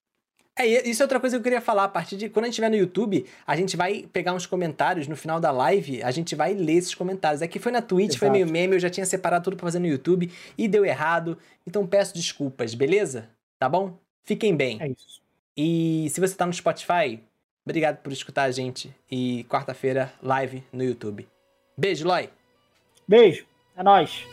[0.58, 1.84] É, isso é outra coisa que eu queria falar.
[1.84, 5.08] A partir de quando a gente estiver no YouTube, a gente vai pegar uns comentários
[5.08, 7.42] no final da live, a gente vai ler esses comentários.
[7.42, 8.32] Aqui foi na Twitch, foi Exato.
[8.32, 11.38] meio meme, eu já tinha separado tudo pra fazer no YouTube e deu errado.
[11.68, 13.30] Então peço desculpas, beleza?
[13.60, 13.98] Tá bom?
[14.24, 14.78] Fiquem bem.
[14.82, 15.22] É isso.
[15.56, 17.20] E se você tá no Spotify,
[17.64, 18.94] obrigado por escutar a gente.
[19.10, 21.28] E quarta-feira, live no YouTube.
[21.78, 22.30] Beijo, Loi!
[23.08, 23.46] Beijo.
[23.78, 24.26] É nóis.